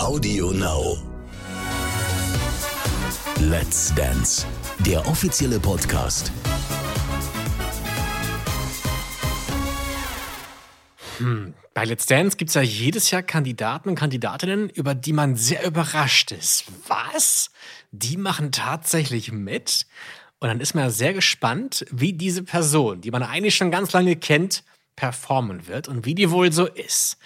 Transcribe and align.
Audio 0.00 0.50
Now. 0.52 0.96
Let's 3.38 3.94
Dance, 3.94 4.46
der 4.78 5.06
offizielle 5.06 5.60
Podcast. 5.60 6.32
Hm. 11.18 11.52
Bei 11.74 11.84
Let's 11.84 12.06
Dance 12.06 12.38
gibt 12.38 12.48
es 12.48 12.54
ja 12.54 12.62
jedes 12.62 13.10
Jahr 13.10 13.22
Kandidaten 13.22 13.90
und 13.90 13.94
Kandidatinnen, 13.94 14.70
über 14.70 14.94
die 14.94 15.12
man 15.12 15.36
sehr 15.36 15.66
überrascht 15.66 16.32
ist. 16.32 16.64
Was? 16.88 17.50
Die 17.92 18.16
machen 18.16 18.52
tatsächlich 18.52 19.32
mit? 19.32 19.86
Und 20.38 20.48
dann 20.48 20.60
ist 20.60 20.74
man 20.74 20.84
ja 20.84 20.90
sehr 20.90 21.12
gespannt, 21.12 21.84
wie 21.90 22.14
diese 22.14 22.42
Person, 22.42 23.02
die 23.02 23.10
man 23.10 23.22
eigentlich 23.22 23.54
schon 23.54 23.70
ganz 23.70 23.92
lange 23.92 24.16
kennt, 24.16 24.64
performen 24.96 25.68
wird 25.68 25.88
und 25.88 26.06
wie 26.06 26.14
die 26.14 26.30
wohl 26.30 26.52
so 26.52 26.66
ist. 26.66 27.18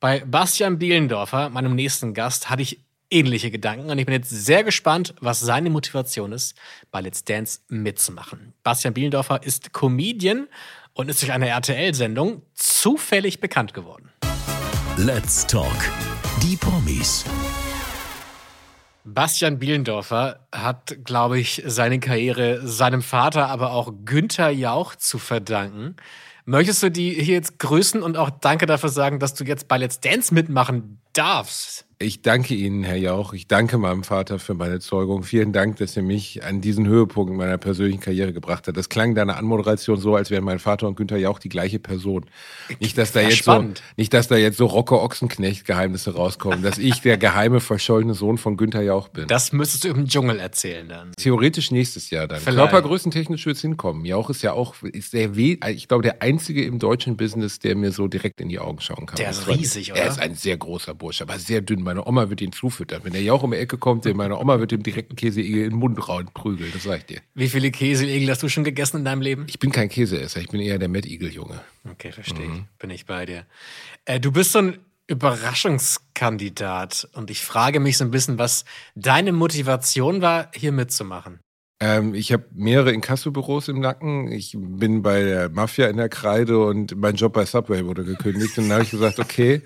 Bei 0.00 0.24
Bastian 0.24 0.78
Bielendorfer, 0.78 1.50
meinem 1.50 1.74
nächsten 1.74 2.14
Gast, 2.14 2.48
hatte 2.48 2.62
ich 2.62 2.82
ähnliche 3.10 3.50
Gedanken 3.50 3.90
und 3.90 3.98
ich 3.98 4.06
bin 4.06 4.14
jetzt 4.14 4.30
sehr 4.30 4.64
gespannt, 4.64 5.14
was 5.20 5.40
seine 5.40 5.68
Motivation 5.68 6.32
ist, 6.32 6.56
bei 6.90 7.02
Let's 7.02 7.22
Dance 7.22 7.60
mitzumachen. 7.68 8.54
Bastian 8.62 8.94
Bielendorfer 8.94 9.42
ist 9.42 9.74
Comedian 9.74 10.48
und 10.94 11.10
ist 11.10 11.20
durch 11.20 11.32
eine 11.32 11.48
RTL-Sendung 11.48 12.40
zufällig 12.54 13.40
bekannt 13.40 13.74
geworden. 13.74 14.10
Let's 14.96 15.46
Talk. 15.46 15.76
Die 16.42 16.56
Promis. 16.56 17.26
Bastian 19.04 19.58
Bielendorfer 19.58 20.46
hat, 20.50 21.04
glaube 21.04 21.38
ich, 21.38 21.62
seine 21.66 22.00
Karriere 22.00 22.66
seinem 22.66 23.02
Vater, 23.02 23.48
aber 23.48 23.72
auch 23.72 23.92
Günther 24.06 24.48
Jauch 24.48 24.94
zu 24.94 25.18
verdanken. 25.18 25.96
Möchtest 26.44 26.82
du 26.82 26.90
die 26.90 27.12
hier 27.12 27.34
jetzt 27.34 27.58
grüßen 27.58 28.02
und 28.02 28.16
auch 28.16 28.30
Danke 28.30 28.66
dafür 28.66 28.88
sagen, 28.88 29.18
dass 29.18 29.34
du 29.34 29.44
jetzt 29.44 29.68
bei 29.68 29.78
Let's 29.78 30.00
Dance 30.00 30.32
mitmachen 30.32 31.00
darfst? 31.12 31.86
Ich 32.02 32.22
danke 32.22 32.54
Ihnen, 32.54 32.82
Herr 32.82 32.96
Jauch. 32.96 33.34
Ich 33.34 33.46
danke 33.46 33.76
meinem 33.76 34.04
Vater 34.04 34.38
für 34.38 34.54
meine 34.54 34.80
Zeugung. 34.80 35.22
Vielen 35.22 35.52
Dank, 35.52 35.76
dass 35.76 35.98
er 35.98 36.02
mich 36.02 36.42
an 36.42 36.62
diesen 36.62 36.86
Höhepunkt 36.86 37.30
meiner 37.34 37.58
persönlichen 37.58 38.00
Karriere 38.00 38.32
gebracht 38.32 38.66
hat. 38.66 38.78
Das 38.78 38.88
klang 38.88 39.14
deiner 39.14 39.36
Anmoderation 39.36 39.98
so, 39.98 40.16
als 40.16 40.30
wären 40.30 40.44
mein 40.44 40.60
Vater 40.60 40.88
und 40.88 40.96
Günther 40.96 41.18
Jauch 41.18 41.38
die 41.38 41.50
gleiche 41.50 41.78
Person. 41.78 42.24
Nicht, 42.78 42.96
dass 42.96 43.12
da 43.12 43.20
jetzt 43.20 43.44
so, 43.44 43.66
nicht, 43.98 44.14
dass 44.14 44.28
da 44.28 44.36
jetzt 44.36 44.56
so 44.56 44.64
Rocco 44.64 44.96
Ochsenknecht 45.04 45.66
Geheimnisse 45.66 46.14
rauskommen, 46.14 46.62
dass 46.62 46.78
ich 46.78 47.02
der 47.02 47.18
geheime 47.18 47.60
verschollene 47.60 48.14
Sohn 48.14 48.38
von 48.38 48.56
Günther 48.56 48.80
Jauch 48.80 49.08
bin. 49.08 49.26
Das 49.26 49.52
müsstest 49.52 49.84
du 49.84 49.88
im 49.88 50.08
Dschungel 50.08 50.40
erzählen 50.40 50.88
dann. 50.88 51.12
Theoretisch 51.18 51.70
nächstes 51.70 52.08
Jahr 52.08 52.26
dann. 52.26 52.40
Vielleicht. 52.40 52.56
Körpergrößentechnisch 52.56 53.44
wird 53.44 53.56
es 53.56 53.60
hinkommen. 53.60 54.06
Jauch 54.06 54.30
ist 54.30 54.40
ja 54.40 54.54
auch, 54.54 54.74
ist 54.84 55.12
der, 55.12 55.36
ich 55.36 55.86
glaube, 55.86 56.02
der 56.02 56.22
einzige 56.22 56.64
im 56.64 56.78
deutschen 56.78 57.18
Business, 57.18 57.58
der 57.58 57.76
mir 57.76 57.92
so 57.92 58.08
direkt 58.08 58.40
in 58.40 58.48
die 58.48 58.58
Augen 58.58 58.80
schauen 58.80 59.04
kann. 59.04 59.16
Der 59.16 59.28
ist 59.28 59.48
riesig, 59.48 59.92
oder? 59.92 60.00
Er 60.00 60.08
ist 60.08 60.18
ein 60.18 60.34
sehr 60.34 60.56
großer 60.56 60.94
Bursche, 60.94 61.24
aber 61.24 61.38
sehr 61.38 61.60
dünn. 61.60 61.89
Meine 61.90 62.06
Oma 62.06 62.30
wird 62.30 62.40
ihn 62.40 62.52
zu 62.52 62.68
zufüttern. 62.68 63.00
Wenn 63.02 63.14
der 63.14 63.22
Jauch 63.22 63.42
um 63.42 63.50
die 63.50 63.56
Ecke 63.56 63.76
kommt, 63.76 64.04
meine 64.14 64.38
Oma 64.38 64.60
wird 64.60 64.70
dem 64.70 64.84
direkten 64.84 65.16
Käseigel 65.16 65.64
in 65.64 65.70
den 65.70 65.78
Mund 65.80 66.08
rauen 66.08 66.28
prügeln, 66.32 66.70
das 66.72 66.84
sag 66.84 66.98
ich 66.98 67.06
dir. 67.06 67.20
Wie 67.34 67.48
viele 67.48 67.72
Käseigel 67.72 68.30
hast 68.30 68.44
du 68.44 68.48
schon 68.48 68.62
gegessen 68.62 68.98
in 68.98 69.04
deinem 69.04 69.22
Leben? 69.22 69.46
Ich 69.48 69.58
bin 69.58 69.72
kein 69.72 69.88
Käseesser, 69.88 70.40
ich 70.40 70.50
bin 70.50 70.60
eher 70.60 70.78
der 70.78 70.88
Mettigel-Junge. 70.88 71.60
Okay, 71.90 72.12
verstehe 72.12 72.46
mhm. 72.46 72.66
Bin 72.78 72.90
ich 72.90 73.06
bei 73.06 73.26
dir. 73.26 73.44
Äh, 74.04 74.20
du 74.20 74.30
bist 74.30 74.52
so 74.52 74.60
ein 74.60 74.78
Überraschungskandidat 75.08 77.08
und 77.14 77.32
ich 77.32 77.40
frage 77.40 77.80
mich 77.80 77.98
so 77.98 78.04
ein 78.04 78.12
bisschen, 78.12 78.38
was 78.38 78.64
deine 78.94 79.32
Motivation 79.32 80.22
war, 80.22 80.52
hier 80.54 80.70
mitzumachen. 80.70 81.40
Ähm, 81.80 82.14
ich 82.14 82.32
habe 82.32 82.44
mehrere 82.52 82.92
Inkassobüros 82.92 83.66
im 83.66 83.80
Nacken. 83.80 84.30
Ich 84.30 84.56
bin 84.56 85.02
bei 85.02 85.24
der 85.24 85.48
Mafia 85.48 85.88
in 85.88 85.96
der 85.96 86.08
Kreide 86.08 86.64
und 86.64 86.96
mein 86.96 87.16
Job 87.16 87.32
bei 87.32 87.46
Subway 87.46 87.84
wurde 87.84 88.04
gekündigt. 88.04 88.56
Und 88.58 88.68
dann 88.68 88.74
habe 88.74 88.84
ich 88.84 88.92
gesagt, 88.92 89.18
okay, 89.18 89.62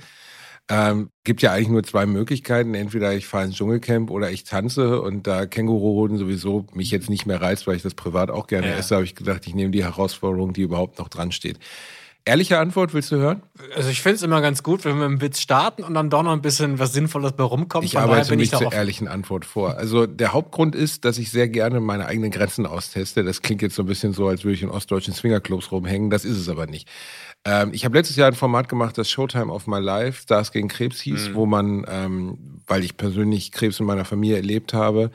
ähm, 0.71 1.11
gibt 1.25 1.43
ja 1.43 1.53
eigentlich 1.53 1.69
nur 1.69 1.83
zwei 1.83 2.07
Möglichkeiten. 2.07 2.75
Entweder 2.75 3.15
ich 3.15 3.27
fahre 3.27 3.45
ins 3.45 3.57
Dschungelcamp 3.57 4.11
oder 4.11 4.31
ich 4.31 4.45
tanze 4.45 5.01
und 5.01 5.27
da 5.27 5.47
Känguruhoden 5.47 6.17
sowieso 6.17 6.67
mich 6.73 6.91
jetzt 6.91 7.11
nicht 7.11 7.27
mehr 7.27 7.41
reizt, 7.41 7.67
weil 7.67 7.77
ich 7.77 7.83
das 7.83 7.95
privat 7.95 8.31
auch 8.31 8.47
gerne 8.47 8.69
ja. 8.69 8.77
esse, 8.77 8.95
habe 8.95 9.05
ich 9.05 9.15
gedacht, 9.15 9.47
ich 9.47 9.55
nehme 9.55 9.71
die 9.71 9.85
Herausforderung, 9.85 10.53
die 10.53 10.63
überhaupt 10.63 10.99
noch 10.99 11.09
dran 11.09 11.33
steht. 11.33 11.59
Ehrliche 12.27 12.59
Antwort 12.59 12.95
willst 12.95 13.13
du 13.13 13.17
hören? 13.17 13.43
Also 13.77 13.91
ich 13.91 14.01
finde 14.01 14.17
es 14.17 14.23
immer 14.23 14.41
ganz 14.41 14.63
gut, 14.63 14.87
wenn 14.87 14.93
wir 14.93 15.01
mit 15.01 15.05
einem 15.05 15.21
Witz 15.21 15.41
starten 15.41 15.85
und 15.85 15.93
dann 15.93 16.09
doch 16.09 16.23
noch 16.23 16.33
ein 16.33 16.41
bisschen 16.41 16.79
was 16.79 16.95
Sinnvolles 16.95 17.33
bei 17.33 17.45
rumkommt. 17.45 17.85
Ich 17.85 17.99
arbeite 17.99 18.35
mich 18.35 18.51
zur 18.51 18.73
ehrlichen 18.73 19.09
Antwort 19.09 19.45
vor. 19.45 19.77
Also 19.77 20.07
der 20.07 20.33
Hauptgrund 20.33 20.75
ist, 20.75 21.05
dass 21.05 21.19
ich 21.19 21.31
sehr 21.31 21.49
gerne 21.49 21.81
meine 21.81 22.07
eigenen 22.07 22.31
Grenzen 22.31 22.65
austeste. 22.65 23.25
Das 23.25 23.43
klingt 23.43 23.61
jetzt 23.61 23.75
so 23.75 23.83
ein 23.83 23.87
bisschen 23.87 24.15
so, 24.15 24.27
als 24.27 24.43
würde 24.43 24.55
ich 24.55 24.63
in 24.63 24.71
ostdeutschen 24.71 25.13
Swingerclubs 25.13 25.71
rumhängen. 25.71 26.09
Das 26.09 26.25
ist 26.25 26.39
es 26.39 26.49
aber 26.49 26.67
nicht. 26.67 26.89
Ähm, 27.45 27.71
ich 27.73 27.85
habe 27.85 27.97
letztes 27.97 28.17
Jahr 28.17 28.29
ein 28.29 28.35
Format 28.35 28.69
gemacht, 28.69 28.97
das 28.97 29.11
Showtime 29.11 29.53
of 29.53 29.67
My 29.67 29.79
Life, 29.79 30.23
Stars 30.23 30.51
gegen 30.53 30.69
Krebs 30.69 31.01
hieß, 31.01 31.31
mhm. 31.31 31.35
wo 31.35 31.47
man, 31.47 31.85
ähm, 31.89 32.39
weil 32.67 32.85
ich 32.85 32.97
persönlich 32.97 33.53
Krebs 33.53 33.81
in 33.81 33.87
meiner 33.87 34.05
Familie 34.05 34.37
erlebt 34.37 34.73
habe, 34.73 35.11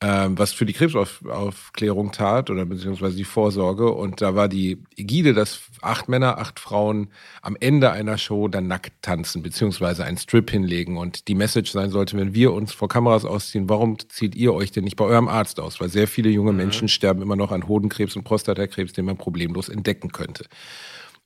ähm, 0.00 0.38
was 0.38 0.52
für 0.52 0.66
die 0.66 0.72
Krebsaufklärung 0.72 2.12
tat 2.12 2.50
oder 2.50 2.64
beziehungsweise 2.66 3.16
die 3.16 3.24
Vorsorge. 3.24 3.90
Und 3.90 4.20
da 4.20 4.34
war 4.34 4.48
die 4.48 4.82
Ägide, 4.96 5.34
dass 5.34 5.62
acht 5.82 6.08
Männer, 6.08 6.38
acht 6.38 6.60
Frauen 6.60 7.08
am 7.42 7.56
Ende 7.58 7.90
einer 7.90 8.18
Show 8.18 8.48
dann 8.48 8.66
nackt 8.66 8.92
tanzen, 9.02 9.42
beziehungsweise 9.42 10.04
einen 10.04 10.18
Strip 10.18 10.50
hinlegen. 10.50 10.96
Und 10.96 11.26
die 11.26 11.34
Message 11.34 11.70
sein 11.70 11.90
sollte, 11.90 12.16
wenn 12.16 12.34
wir 12.34 12.52
uns 12.52 12.72
vor 12.72 12.88
Kameras 12.88 13.24
ausziehen, 13.24 13.68
warum 13.68 13.96
zieht 14.08 14.34
ihr 14.34 14.52
euch 14.52 14.72
denn 14.72 14.84
nicht 14.84 14.96
bei 14.96 15.04
eurem 15.06 15.28
Arzt 15.28 15.58
aus? 15.58 15.80
Weil 15.80 15.88
sehr 15.88 16.06
viele 16.06 16.28
junge 16.28 16.52
mhm. 16.52 16.58
Menschen 16.58 16.88
sterben 16.88 17.22
immer 17.22 17.36
noch 17.36 17.50
an 17.50 17.66
Hodenkrebs 17.66 18.14
und 18.14 18.24
Prostatakrebs, 18.24 18.92
den 18.92 19.06
man 19.06 19.16
problemlos 19.16 19.68
entdecken 19.68 20.12
könnte. 20.12 20.44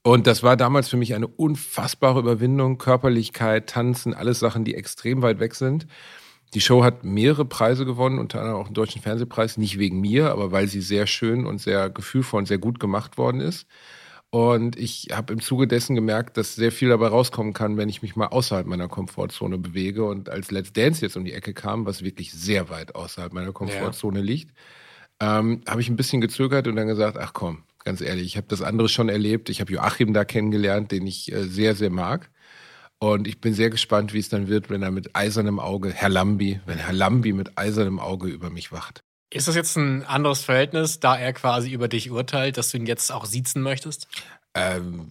Und 0.02 0.26
das 0.26 0.42
war 0.42 0.56
damals 0.56 0.88
für 0.88 0.96
mich 0.96 1.14
eine 1.14 1.26
unfassbare 1.26 2.20
Überwindung. 2.20 2.78
Körperlichkeit, 2.78 3.68
Tanzen, 3.68 4.14
alles 4.14 4.38
Sachen, 4.38 4.64
die 4.64 4.74
extrem 4.74 5.22
weit 5.22 5.40
weg 5.40 5.54
sind. 5.54 5.86
Die 6.54 6.60
Show 6.60 6.82
hat 6.82 7.04
mehrere 7.04 7.44
Preise 7.44 7.84
gewonnen, 7.84 8.18
unter 8.18 8.40
anderem 8.40 8.60
auch 8.60 8.66
einen 8.66 8.74
deutschen 8.74 9.02
Fernsehpreis, 9.02 9.58
nicht 9.58 9.78
wegen 9.78 10.00
mir, 10.00 10.30
aber 10.30 10.50
weil 10.50 10.66
sie 10.66 10.80
sehr 10.80 11.06
schön 11.06 11.44
und 11.44 11.60
sehr 11.60 11.90
gefühlvoll 11.90 12.38
und 12.38 12.46
sehr 12.46 12.58
gut 12.58 12.80
gemacht 12.80 13.18
worden 13.18 13.40
ist. 13.40 13.66
Und 14.30 14.78
ich 14.78 15.08
habe 15.12 15.32
im 15.32 15.40
Zuge 15.40 15.66
dessen 15.66 15.94
gemerkt, 15.94 16.36
dass 16.36 16.54
sehr 16.54 16.70
viel 16.70 16.90
dabei 16.90 17.08
rauskommen 17.08 17.54
kann, 17.54 17.78
wenn 17.78 17.88
ich 17.88 18.02
mich 18.02 18.14
mal 18.14 18.26
außerhalb 18.26 18.66
meiner 18.66 18.88
Komfortzone 18.88 19.56
bewege. 19.58 20.04
Und 20.04 20.28
als 20.28 20.50
Let's 20.50 20.72
Dance 20.72 21.00
jetzt 21.02 21.16
um 21.16 21.24
die 21.24 21.32
Ecke 21.32 21.54
kam, 21.54 21.86
was 21.86 22.02
wirklich 22.02 22.32
sehr 22.32 22.68
weit 22.68 22.94
außerhalb 22.94 23.32
meiner 23.32 23.52
Komfortzone 23.52 24.18
ja. 24.18 24.24
liegt, 24.24 24.54
ähm, 25.20 25.62
habe 25.66 25.80
ich 25.80 25.88
ein 25.88 25.96
bisschen 25.96 26.20
gezögert 26.20 26.66
und 26.66 26.76
dann 26.76 26.86
gesagt, 26.86 27.16
ach 27.18 27.32
komm, 27.32 27.62
ganz 27.84 28.00
ehrlich, 28.00 28.26
ich 28.26 28.36
habe 28.36 28.46
das 28.48 28.62
andere 28.62 28.88
schon 28.88 29.08
erlebt. 29.08 29.48
Ich 29.48 29.60
habe 29.60 29.72
Joachim 29.72 30.12
da 30.12 30.24
kennengelernt, 30.24 30.92
den 30.92 31.06
ich 31.06 31.32
äh, 31.32 31.44
sehr, 31.44 31.74
sehr 31.74 31.90
mag. 31.90 32.30
Und 32.98 33.28
ich 33.28 33.40
bin 33.40 33.54
sehr 33.54 33.70
gespannt, 33.70 34.12
wie 34.12 34.18
es 34.18 34.28
dann 34.28 34.48
wird, 34.48 34.70
wenn 34.70 34.82
er 34.82 34.90
mit 34.90 35.14
eisernem 35.14 35.60
Auge, 35.60 35.92
Herr 35.92 36.08
Lambi, 36.08 36.60
wenn 36.66 36.78
Herr 36.78 36.92
Lambi 36.92 37.32
mit 37.32 37.56
eisernem 37.56 38.00
Auge 38.00 38.28
über 38.28 38.50
mich 38.50 38.72
wacht. 38.72 39.04
Ist 39.30 39.46
das 39.46 39.54
jetzt 39.54 39.76
ein 39.76 40.04
anderes 40.04 40.42
Verhältnis, 40.42 41.00
da 41.00 41.16
er 41.16 41.32
quasi 41.32 41.70
über 41.70 41.86
dich 41.86 42.10
urteilt, 42.10 42.56
dass 42.56 42.70
du 42.70 42.78
ihn 42.78 42.86
jetzt 42.86 43.12
auch 43.12 43.24
siezen 43.24 43.62
möchtest? 43.62 44.08
Ähm, 44.54 45.08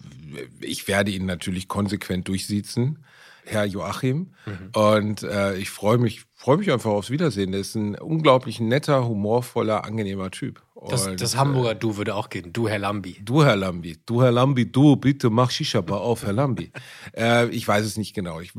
ich 0.60 0.88
werde 0.88 1.12
ihn 1.12 1.26
natürlich 1.26 1.68
konsequent 1.68 2.28
durchsiezen, 2.28 3.06
Herr 3.46 3.66
Joachim. 3.66 4.34
Mhm. 4.46 4.70
Und 4.74 5.24
äh, 5.24 5.56
ich 5.56 5.70
freue 5.70 5.98
mich, 5.98 6.26
freue 6.34 6.58
mich 6.58 6.72
einfach 6.72 6.92
aufs 6.92 7.10
Wiedersehen. 7.10 7.52
Der 7.52 7.62
ist 7.62 7.76
ein 7.76 7.96
unglaublich 7.96 8.60
netter, 8.60 9.08
humorvoller, 9.08 9.86
angenehmer 9.86 10.32
Typ. 10.32 10.62
Das, 10.90 11.10
das 11.18 11.36
Hamburger 11.36 11.76
Du 11.76 11.98
würde 11.98 12.16
auch 12.16 12.30
gehen. 12.30 12.54
Du, 12.54 12.70
Herr 12.70 12.80
Lambi. 12.80 13.18
Du, 13.24 13.44
Herr 13.44 13.56
Lambi. 13.56 13.98
Du, 14.06 14.22
Herr 14.22 14.32
Lambi, 14.32 14.72
du, 14.72 14.96
bitte 14.96 15.30
mach 15.30 15.50
Shisha-Bar 15.50 16.02
auf, 16.02 16.24
Herr 16.24 16.34
Lambi. 16.34 16.72
äh, 17.18 17.48
ich 17.50 17.68
weiß 17.68 17.86
es 17.86 17.98
nicht 17.98 18.14
genau. 18.14 18.40
Ich, 18.40 18.52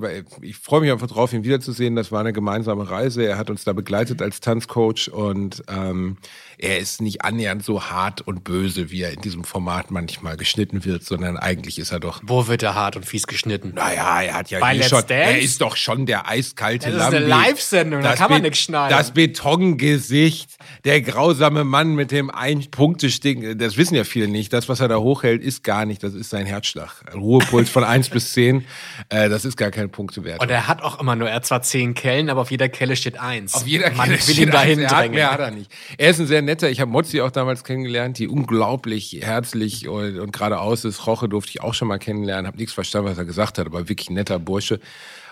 ich 0.43 0.57
freue 0.57 0.81
mich 0.81 0.91
einfach 0.91 1.07
drauf, 1.07 1.33
ihn 1.33 1.45
wiederzusehen. 1.45 1.95
Das 1.95 2.11
war 2.11 2.21
eine 2.21 2.33
gemeinsame 2.33 2.91
Reise. 2.91 3.25
Er 3.25 3.39
hat 3.39 3.51
uns 3.51 3.65
da 3.65 3.73
begleitet 3.73 4.21
als 4.21 4.41
Tanzcoach 4.41 5.11
und 5.13 5.63
ähm, 5.69 6.17
er 6.59 6.79
ist 6.79 7.01
nicht 7.01 7.25
annähernd 7.25 7.65
so 7.65 7.85
hart 7.85 8.21
und 8.21 8.43
böse, 8.43 8.91
wie 8.91 9.03
er 9.03 9.13
in 9.13 9.21
diesem 9.21 9.45
Format 9.45 9.91
manchmal 9.91 10.37
geschnitten 10.37 10.85
wird, 10.85 11.05
sondern 11.05 11.37
eigentlich 11.37 11.79
ist 11.79 11.93
er 11.93 12.01
doch. 12.01 12.21
Wo 12.25 12.49
wird 12.49 12.65
er 12.65 12.75
hart 12.75 12.97
und 12.97 13.07
fies 13.07 13.27
geschnitten? 13.27 13.75
Naja, 13.75 14.23
er 14.23 14.35
hat 14.35 14.51
ja 14.51 14.59
Bei 14.59 14.75
hier 14.75 14.83
schon. 14.83 14.99
Dance? 15.07 15.13
Er 15.13 15.39
ist 15.39 15.61
doch 15.61 15.77
schon 15.77 16.05
der 16.05 16.29
eiskalte 16.29 16.91
Lambi. 16.91 16.99
Das 16.99 17.09
ist 17.09 17.15
eine 17.15 17.27
Live-Sendung, 17.27 18.03
da 18.03 18.17
kann 18.17 18.31
man 18.31 18.43
nichts 18.43 18.59
schneiden. 18.59 18.97
Das 18.97 19.13
Betongesicht, 19.13 20.57
der 20.85 21.01
grausame 21.01 21.63
Mann 21.63 21.95
mit 21.95 22.08
dem 22.11 22.31
Ein-Punkte-Stink. 22.31 23.59
Das 23.59 23.77
wissen 23.77 23.95
ja 23.95 24.05
viele 24.05 24.29
nicht. 24.29 24.53
Das, 24.53 24.69
was 24.69 24.81
er 24.81 24.89
da 24.89 24.99
hochhält, 24.99 25.43
ist 25.43 25.65
gar 25.65 25.85
nicht. 25.85 26.03
Das 26.03 26.15
ist 26.15 26.31
sein 26.31 26.47
Herzschlag. 26.47 27.05
Ruhepuls 27.15 27.71
von 27.71 27.85
1 27.85 28.09
bis 28.11 28.33
10. 28.33 28.65
Äh, 29.11 29.29
das 29.29 29.45
ist 29.45 29.57
gar 29.57 29.71
kein 29.71 29.91
Punktewert. 29.91 30.41
Und 30.41 30.51
er 30.51 30.67
hat 30.67 30.83
auch 30.83 31.01
immer 31.01 31.17
nur, 31.17 31.29
er 31.29 31.37
hat 31.37 31.47
zwar 31.47 31.63
10 31.63 31.95
Kellen, 31.95 32.29
aber 32.29 32.43
auf 32.43 32.51
jeder 32.51 32.69
Kelle 32.69 32.95
steht 32.97 33.19
1. 33.19 33.55
Auf 33.55 33.67
jeder 33.67 33.85
Kelle 33.85 33.97
Man 33.97 34.11
will 34.11 34.19
steht 34.19 34.39
ihn 34.39 34.51
dahin 34.51 34.81
eins. 34.81 34.93
drängen. 34.93 35.15
Mehr 35.15 35.33
hat 35.33 35.41
er 35.41 35.51
nicht. 35.51 35.71
Er 35.97 36.11
ist 36.11 36.19
ein 36.21 36.27
sehr 36.27 36.43
netter. 36.43 36.69
Ich 36.69 36.81
habe 36.81 36.91
Mozzi 36.91 37.21
auch 37.21 37.31
damals 37.31 37.65
kennengelernt, 37.65 38.19
die 38.19 38.29
unglaublich 38.29 39.19
herzlich 39.23 39.89
und, 39.89 40.19
und 40.19 40.33
geradeaus 40.33 40.85
ist. 40.85 41.07
Roche 41.07 41.29
durfte 41.29 41.51
ich 41.51 41.61
auch 41.63 41.75
schon 41.75 41.89
mal 41.89 41.99
kennenlernen, 41.99 42.47
habe 42.47 42.59
nichts 42.59 42.73
verstanden, 42.75 43.11
was 43.11 43.19
er 43.19 43.25
gesagt 43.25 43.59
hat, 43.59 43.67
aber 43.67 43.89
wirklich 43.89 44.11
netter 44.11 44.39
Bursche. 44.39 44.81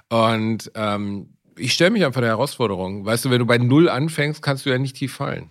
Und 0.08 0.70
ähm, 0.74 1.30
ich 1.58 1.72
stelle 1.72 1.90
mich 1.90 2.04
einfach 2.04 2.20
der 2.20 2.30
Herausforderung. 2.30 3.04
Weißt 3.04 3.24
du, 3.24 3.30
wenn 3.30 3.38
du 3.40 3.46
bei 3.46 3.58
Null 3.58 3.88
anfängst, 3.88 4.42
kannst 4.42 4.66
du 4.66 4.70
ja 4.70 4.78
nicht 4.78 4.96
tief 4.96 5.14
fallen. 5.14 5.50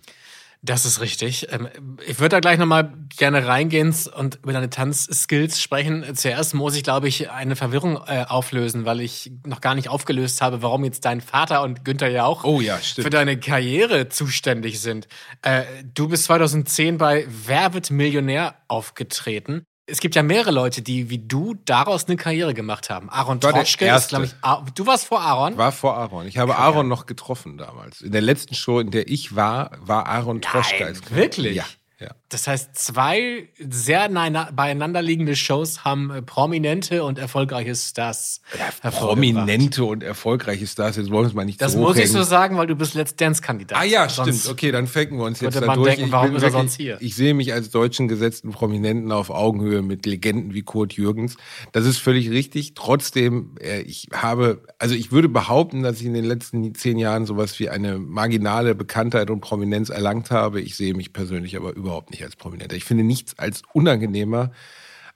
Das 0.66 0.84
ist 0.84 1.00
richtig. 1.00 1.46
Ähm, 1.52 1.68
ich 2.04 2.18
würde 2.18 2.30
da 2.30 2.40
gleich 2.40 2.58
nochmal 2.58 2.92
gerne 3.16 3.46
reingehen 3.46 3.94
und 4.16 4.40
über 4.42 4.52
deine 4.52 4.68
Tanzskills 4.68 5.62
sprechen. 5.62 6.04
Zuerst 6.14 6.54
muss 6.54 6.74
ich, 6.74 6.82
glaube 6.82 7.06
ich, 7.06 7.30
eine 7.30 7.54
Verwirrung 7.54 8.00
äh, 8.06 8.24
auflösen, 8.26 8.84
weil 8.84 9.00
ich 9.00 9.30
noch 9.46 9.60
gar 9.60 9.76
nicht 9.76 9.88
aufgelöst 9.88 10.42
habe, 10.42 10.62
warum 10.62 10.84
jetzt 10.84 11.04
dein 11.04 11.20
Vater 11.20 11.62
und 11.62 11.84
Günther 11.84 12.08
ja 12.08 12.24
auch 12.24 12.42
oh, 12.42 12.60
ja, 12.60 12.78
für 12.78 13.10
deine 13.10 13.38
Karriere 13.38 14.08
zuständig 14.08 14.80
sind. 14.80 15.06
Äh, 15.42 15.62
du 15.94 16.08
bist 16.08 16.24
2010 16.24 16.98
bei 16.98 17.26
Wer 17.28 17.72
wird 17.72 17.92
Millionär 17.92 18.56
aufgetreten 18.66 19.66
es 19.86 20.00
gibt 20.00 20.16
ja 20.16 20.22
mehrere 20.22 20.50
Leute, 20.50 20.82
die 20.82 21.10
wie 21.10 21.18
du 21.18 21.54
daraus 21.64 22.06
eine 22.06 22.16
Karriere 22.16 22.54
gemacht 22.54 22.90
haben. 22.90 23.08
Aaron 23.08 23.40
Troschke 23.40 23.86
ist, 23.86 24.08
glaube 24.08 24.24
ich, 24.24 24.32
du 24.74 24.86
warst 24.86 25.06
vor 25.06 25.20
Aaron? 25.20 25.56
War 25.56 25.70
vor 25.70 25.96
Aaron. 25.96 26.26
Ich 26.26 26.38
habe 26.38 26.52
okay. 26.52 26.60
Aaron 26.60 26.88
noch 26.88 27.06
getroffen 27.06 27.56
damals. 27.56 28.00
In 28.00 28.12
der 28.12 28.20
letzten 28.20 28.54
Show, 28.54 28.80
in 28.80 28.90
der 28.90 29.08
ich 29.08 29.36
war, 29.36 29.70
war 29.80 30.06
Aaron 30.06 30.42
Troschke. 30.42 30.92
Wirklich? 31.10 31.56
Ja. 31.56 31.64
Ja. 31.98 32.08
Das 32.28 32.46
heißt, 32.46 32.74
zwei 32.74 33.48
sehr 33.58 34.10
beieinander 34.52 35.00
liegende 35.00 35.34
Shows 35.34 35.82
haben 35.82 36.10
äh, 36.10 36.20
prominente 36.20 37.02
und 37.02 37.18
erfolgreiche 37.18 37.74
Stars. 37.74 38.42
Ja, 38.58 38.90
prominente 38.90 39.82
und 39.82 40.02
erfolgreiche 40.02 40.66
Stars, 40.66 40.96
jetzt 40.96 41.10
wollen 41.10 41.24
wir 41.24 41.28
es 41.28 41.34
mal 41.34 41.46
nicht 41.46 41.62
Das 41.62 41.74
muss 41.74 41.96
ich 41.96 42.12
so 42.12 42.22
sagen, 42.22 42.58
weil 42.58 42.66
du 42.66 42.74
bist 42.74 42.92
Let's 42.92 43.16
Dance-Kandidat. 43.16 43.78
Ah 43.78 43.84
ja, 43.84 44.10
Sonst 44.10 44.40
stimmt. 44.40 44.52
Okay, 44.52 44.72
dann 44.72 44.88
faken 44.88 45.16
wir 45.16 45.24
uns 45.24 45.40
jetzt 45.40 45.56
da 45.56 45.74
durch. 45.74 45.96
Denken, 45.96 46.12
warum 46.12 46.36
ist 46.36 46.42
er 46.42 46.50
sonst 46.50 46.76
hier? 46.76 46.98
Ich 47.00 47.16
sehe 47.16 47.32
mich 47.32 47.54
als 47.54 47.70
deutschen 47.70 48.08
gesetzten 48.08 48.50
Prominenten 48.50 49.10
auf 49.10 49.30
Augenhöhe 49.30 49.80
mit 49.80 50.04
Legenden 50.04 50.52
wie 50.52 50.62
Kurt 50.62 50.92
Jürgens. 50.92 51.38
Das 51.72 51.86
ist 51.86 51.96
völlig 51.96 52.28
richtig. 52.28 52.74
Trotzdem, 52.74 53.54
äh, 53.58 53.80
ich 53.80 54.08
habe, 54.12 54.64
also 54.78 54.94
ich 54.94 55.12
würde 55.12 55.30
behaupten, 55.30 55.82
dass 55.82 56.00
ich 56.00 56.06
in 56.06 56.14
den 56.14 56.26
letzten 56.26 56.74
zehn 56.74 56.98
Jahren 56.98 57.24
sowas 57.24 57.58
wie 57.58 57.70
eine 57.70 57.98
marginale 57.98 58.74
Bekanntheit 58.74 59.30
und 59.30 59.40
Prominenz 59.40 59.88
erlangt 59.88 60.30
habe. 60.30 60.60
Ich 60.60 60.76
sehe 60.76 60.92
mich 60.92 61.14
persönlich 61.14 61.56
aber 61.56 61.74
über 61.74 61.85
überhaupt 61.86 62.10
nicht 62.10 62.22
als 62.22 62.36
Prominenter. 62.36 62.76
Ich 62.76 62.84
finde 62.84 63.04
nichts 63.04 63.38
als 63.38 63.62
unangenehmer, 63.72 64.52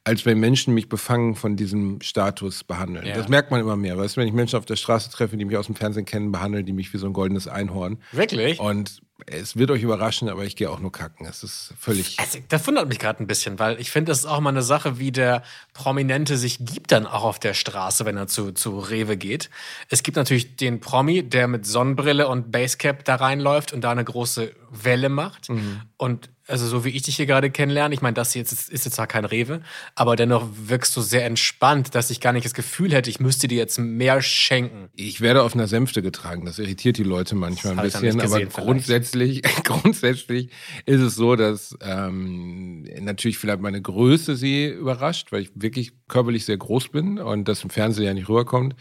als 0.05 0.25
wenn 0.25 0.41
Menschen 0.41 0.73
mich 0.73 0.89
befangen 0.89 1.37
von 1.37 1.57
diesem 1.57 2.01
Status 2.01 2.65
behandeln. 2.65 3.07
Ja. 3.07 3.15
Das 3.15 3.29
merkt 3.29 3.51
man 3.51 3.61
immer 3.61 3.77
mehr. 3.77 3.99
Weißt 3.99 4.17
du, 4.17 4.21
wenn 4.21 4.29
ich 4.29 4.33
Menschen 4.33 4.59
auf 4.59 4.65
der 4.65 4.77
Straße 4.77 5.11
treffe, 5.11 5.37
die 5.37 5.45
mich 5.45 5.57
aus 5.57 5.67
dem 5.67 5.75
Fernsehen 5.75 6.07
kennen, 6.07 6.33
behandeln 6.33 6.65
die 6.65 6.73
mich 6.73 6.93
wie 6.95 6.99
so 6.99 7.07
ein 7.07 7.13
goldenes 7.13 7.49
Einhorn. 7.49 7.99
Wirklich? 8.13 8.59
Und 8.59 9.03
es 9.27 9.57
wird 9.57 9.71
euch 9.71 9.83
überraschen, 9.83 10.31
aber 10.31 10.45
ich 10.45 10.57
gehe 10.57 10.71
auch 10.71 10.81
nur 10.81 10.93
kacken. 10.93 11.27
Es 11.27 11.43
ist 11.43 11.75
völlig. 11.79 12.19
Also, 12.19 12.39
das 12.49 12.67
wundert 12.67 12.89
mich 12.89 12.99
gerade 12.99 13.23
ein 13.23 13.27
bisschen, 13.27 13.59
weil 13.59 13.79
ich 13.79 13.91
finde, 13.91 14.11
das 14.11 14.21
ist 14.21 14.27
auch 14.27 14.41
mal 14.41 14.51
eine 14.51 14.63
Sache, 14.63 14.99
wie 14.99 15.13
der 15.13 15.43
Prominente 15.75 16.39
sich 16.39 16.59
gibt 16.65 16.93
dann 16.93 17.07
auch 17.07 17.25
auf 17.25 17.39
der 17.39 17.53
Straße, 17.53 18.07
wenn 18.07 18.17
er 18.17 18.27
zu, 18.27 18.53
zu 18.53 18.79
Rewe 18.79 19.19
geht. 19.19 19.51
Es 19.89 20.03
gibt 20.03 20.17
natürlich 20.17 20.57
den 20.57 20.81
Promi, 20.81 21.23
der 21.23 21.49
mit 21.49 21.67
Sonnenbrille 21.67 22.29
und 22.29 22.51
Basecap 22.51 23.05
da 23.05 23.17
reinläuft 23.17 23.75
und 23.75 23.83
da 23.83 23.91
eine 23.91 24.05
große 24.05 24.53
Welle 24.71 25.11
macht. 25.11 25.51
Mhm. 25.51 25.83
Und 25.99 26.31
also 26.51 26.67
so 26.67 26.85
wie 26.85 26.91
ich 26.91 27.03
dich 27.03 27.17
hier 27.17 27.27
gerade 27.27 27.51
kennenlerne, 27.51 27.95
ich 27.95 28.03
meine, 28.03 28.15
das 28.15 28.35
jetzt 28.35 28.53
ist, 28.53 28.69
ist 28.71 28.85
jetzt 28.85 28.95
zwar 28.95 29.07
kein 29.07 29.25
Rewe, 29.25 29.63
aber 29.95 30.17
dennoch 30.17 30.47
wirkst 30.55 30.97
du 30.97 31.01
sehr 31.01 31.25
entspannt, 31.25 31.95
dass 31.95 32.11
ich 32.11 32.21
gar 32.21 32.33
nicht 32.33 32.45
das 32.45 32.55
Gefühl 32.55 32.93
hätte, 32.93 33.09
ich 33.09 33.21
müsste 33.21 33.49
dir 33.49 33.59
jetzt 33.59 33.79
mehr 33.79 34.21
schenken. 34.23 34.89
Ich 34.95 35.21
werde 35.21 35.43
auf 35.43 35.55
einer 35.55 35.69
Sänfte 35.69 36.03
getragen, 36.03 36.45
das 36.45 36.59
irritiert 36.59 36.99
die 36.99 37.05
Leute 37.05 37.35
manchmal 37.35 37.79
ein 37.79 37.85
bisschen, 37.85 38.19
gesehen, 38.19 38.49
aber 38.51 38.65
grundsätzlich, 38.65 39.43
grundsätzlich 39.65 40.51
ist 40.87 41.01
es 41.01 41.15
so, 41.15 41.37
dass 41.37 41.77
ähm, 41.81 42.83
natürlich 43.01 43.39
vielleicht 43.39 43.61
meine 43.61 43.81
Größe 43.81 44.37
sie 44.37 44.67
überrascht, 44.67 45.33
weil 45.33 45.43
ich 45.43 45.51
wirklich 45.55 45.93
körperlich 46.09 46.45
sehr 46.45 46.57
groß 46.57 46.89
bin 46.89 47.19
und 47.19 47.49
das 47.49 47.63
im 47.63 47.71
Fernsehen 47.71 48.07
ja 48.07 48.15
nicht 48.15 48.29
rüberkommt. 48.29 48.75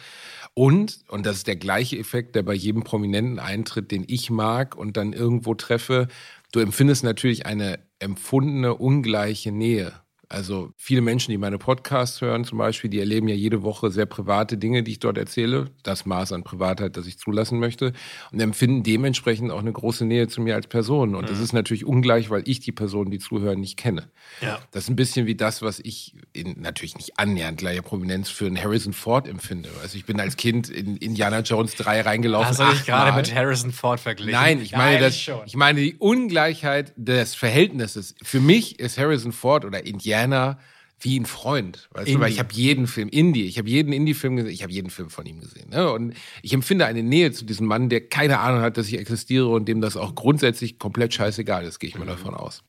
Und, 0.54 1.00
und 1.08 1.26
das 1.26 1.38
ist 1.38 1.48
der 1.48 1.56
gleiche 1.56 1.98
Effekt, 1.98 2.36
der 2.36 2.44
bei 2.44 2.54
jedem 2.54 2.84
Prominenten 2.84 3.40
eintritt, 3.40 3.92
den 3.92 4.04
ich 4.08 4.30
mag 4.30 4.76
und 4.76 4.98
dann 4.98 5.14
irgendwo 5.14 5.54
treffe, 5.54 6.08
du 6.52 6.60
empfindest 6.60 7.04
natürlich 7.04 7.46
eine 7.46 7.80
empfundene 8.00 8.76
ungleiche 8.76 9.52
Nähe 9.52 9.94
also 10.32 10.72
viele 10.78 11.02
Menschen, 11.02 11.32
die 11.32 11.40
meine 11.40 11.58
Podcasts 11.58 12.22
hören 12.22 12.46
zum 12.46 12.60
Beispiel, 12.60 12.92
die 12.92 13.00
erleben 13.00 13.28
ja 13.28 13.34
jede 13.34 13.64
Woche 13.64 13.90
sehr 13.90 14.06
private 14.06 14.60
Dinge, 14.60 14.84
die 14.84 14.92
ich 14.92 15.00
dort 15.00 15.18
erzähle, 15.18 15.72
das 15.82 16.06
Maß 16.06 16.34
an 16.34 16.44
Privatheit, 16.44 16.98
das 16.98 17.08
ich 17.08 17.18
zulassen 17.18 17.58
möchte, 17.58 17.94
und 18.32 18.40
empfinden 18.40 18.84
dementsprechend 18.84 19.50
auch 19.50 19.60
eine 19.60 19.72
große 19.72 20.06
Nähe 20.06 20.28
zu 20.28 20.42
mir 20.42 20.54
als 20.54 20.68
Person. 20.68 21.16
Und 21.16 21.24
mhm. 21.24 21.30
das 21.30 21.40
ist 21.40 21.54
natürlich 21.54 21.84
ungleich, 21.84 22.30
weil 22.30 22.44
ich 22.46 22.60
die 22.60 22.72
Personen, 22.72 23.10
die 23.10 23.18
zuhören, 23.18 23.60
nicht 23.60 23.76
kenne. 23.76 24.10
Ja. 24.42 24.60
Das 24.70 24.84
ist 24.84 24.90
ein 24.92 24.96
bisschen 24.96 25.26
wie 25.26 25.34
das, 25.34 25.64
was 25.64 25.80
ich 25.80 26.14
in 26.32 26.62
natürlich 26.62 26.96
nicht 26.96 27.18
annähernd 27.18 27.58
gleicher 27.58 27.82
Prominenz 27.82 28.30
für 28.30 28.46
einen 28.46 28.62
Harrison 28.62 28.94
Ford 28.94 29.28
empfinde. 29.28 29.70
Also 29.82 29.98
ich 29.98 30.06
bin 30.06 30.20
als 30.20 30.38
Kind 30.38 30.70
in 30.70 30.96
Indiana 30.98 31.40
Jones 31.40 31.74
3 31.74 32.02
reingelaufen. 32.02 32.50
Hast 32.50 32.60
du 32.60 32.66
dich 32.66 32.86
gerade 32.86 33.14
mit 33.14 33.34
Harrison 33.34 33.72
Ford 33.72 34.00
verglichen? 34.00 34.34
Nein, 34.34 34.62
ich 34.62 34.74
meine, 34.74 35.00
das, 35.00 35.28
ich 35.48 35.56
meine 35.56 35.82
die 35.82 35.96
Ungleichheit 35.96 36.94
des 36.98 37.34
Verhältnisses. 37.34 38.14
Für 38.22 38.40
mich 38.40 38.80
ist 38.80 39.00
Harrison 39.00 39.32
Ford 39.32 39.66
oder 39.66 39.88
Indiana 39.88 40.19
Indiana 40.24 40.60
wie 41.02 41.18
ein 41.18 41.26
Freund, 41.26 41.88
weißt 41.94 42.10
du, 42.10 42.20
weil 42.20 42.30
ich 42.30 42.40
habe 42.40 42.50
jeden 42.52 42.86
Film 42.86 43.08
Indie, 43.08 43.46
ich 43.46 43.58
habe 43.58 43.70
jeden 43.70 43.94
Indie-Film 43.94 44.36
gesehen, 44.36 44.52
ich 44.52 44.64
habe 44.64 44.74
jeden 44.74 44.90
Film 44.90 45.10
von 45.10 45.26
ihm 45.26 45.40
gesehen, 45.40 45.70
ne? 45.70 45.90
Und 45.90 46.14
ich 46.42 46.52
empfinde 46.52 46.86
eine 46.86 47.04
Nähe 47.04 47.32
zu 47.32 47.46
diesem 47.46 47.68
Mann, 47.68 47.88
der 47.88 48.10
keine 48.10 48.40
Ahnung 48.40 48.60
hat, 48.62 48.76
dass 48.76 48.88
ich 48.88 48.98
existiere 48.98 49.48
und 49.48 49.70
dem 49.70 49.80
das 49.80 49.96
auch 49.96 50.14
grundsätzlich 50.14 50.78
komplett 50.78 51.14
scheißegal 51.14 51.64
ist, 51.64 51.80
gehe 51.80 51.90
ich 51.90 51.98
mal 51.98 52.04
mhm. 52.04 52.10
davon 52.10 52.34
aus. 52.34 52.64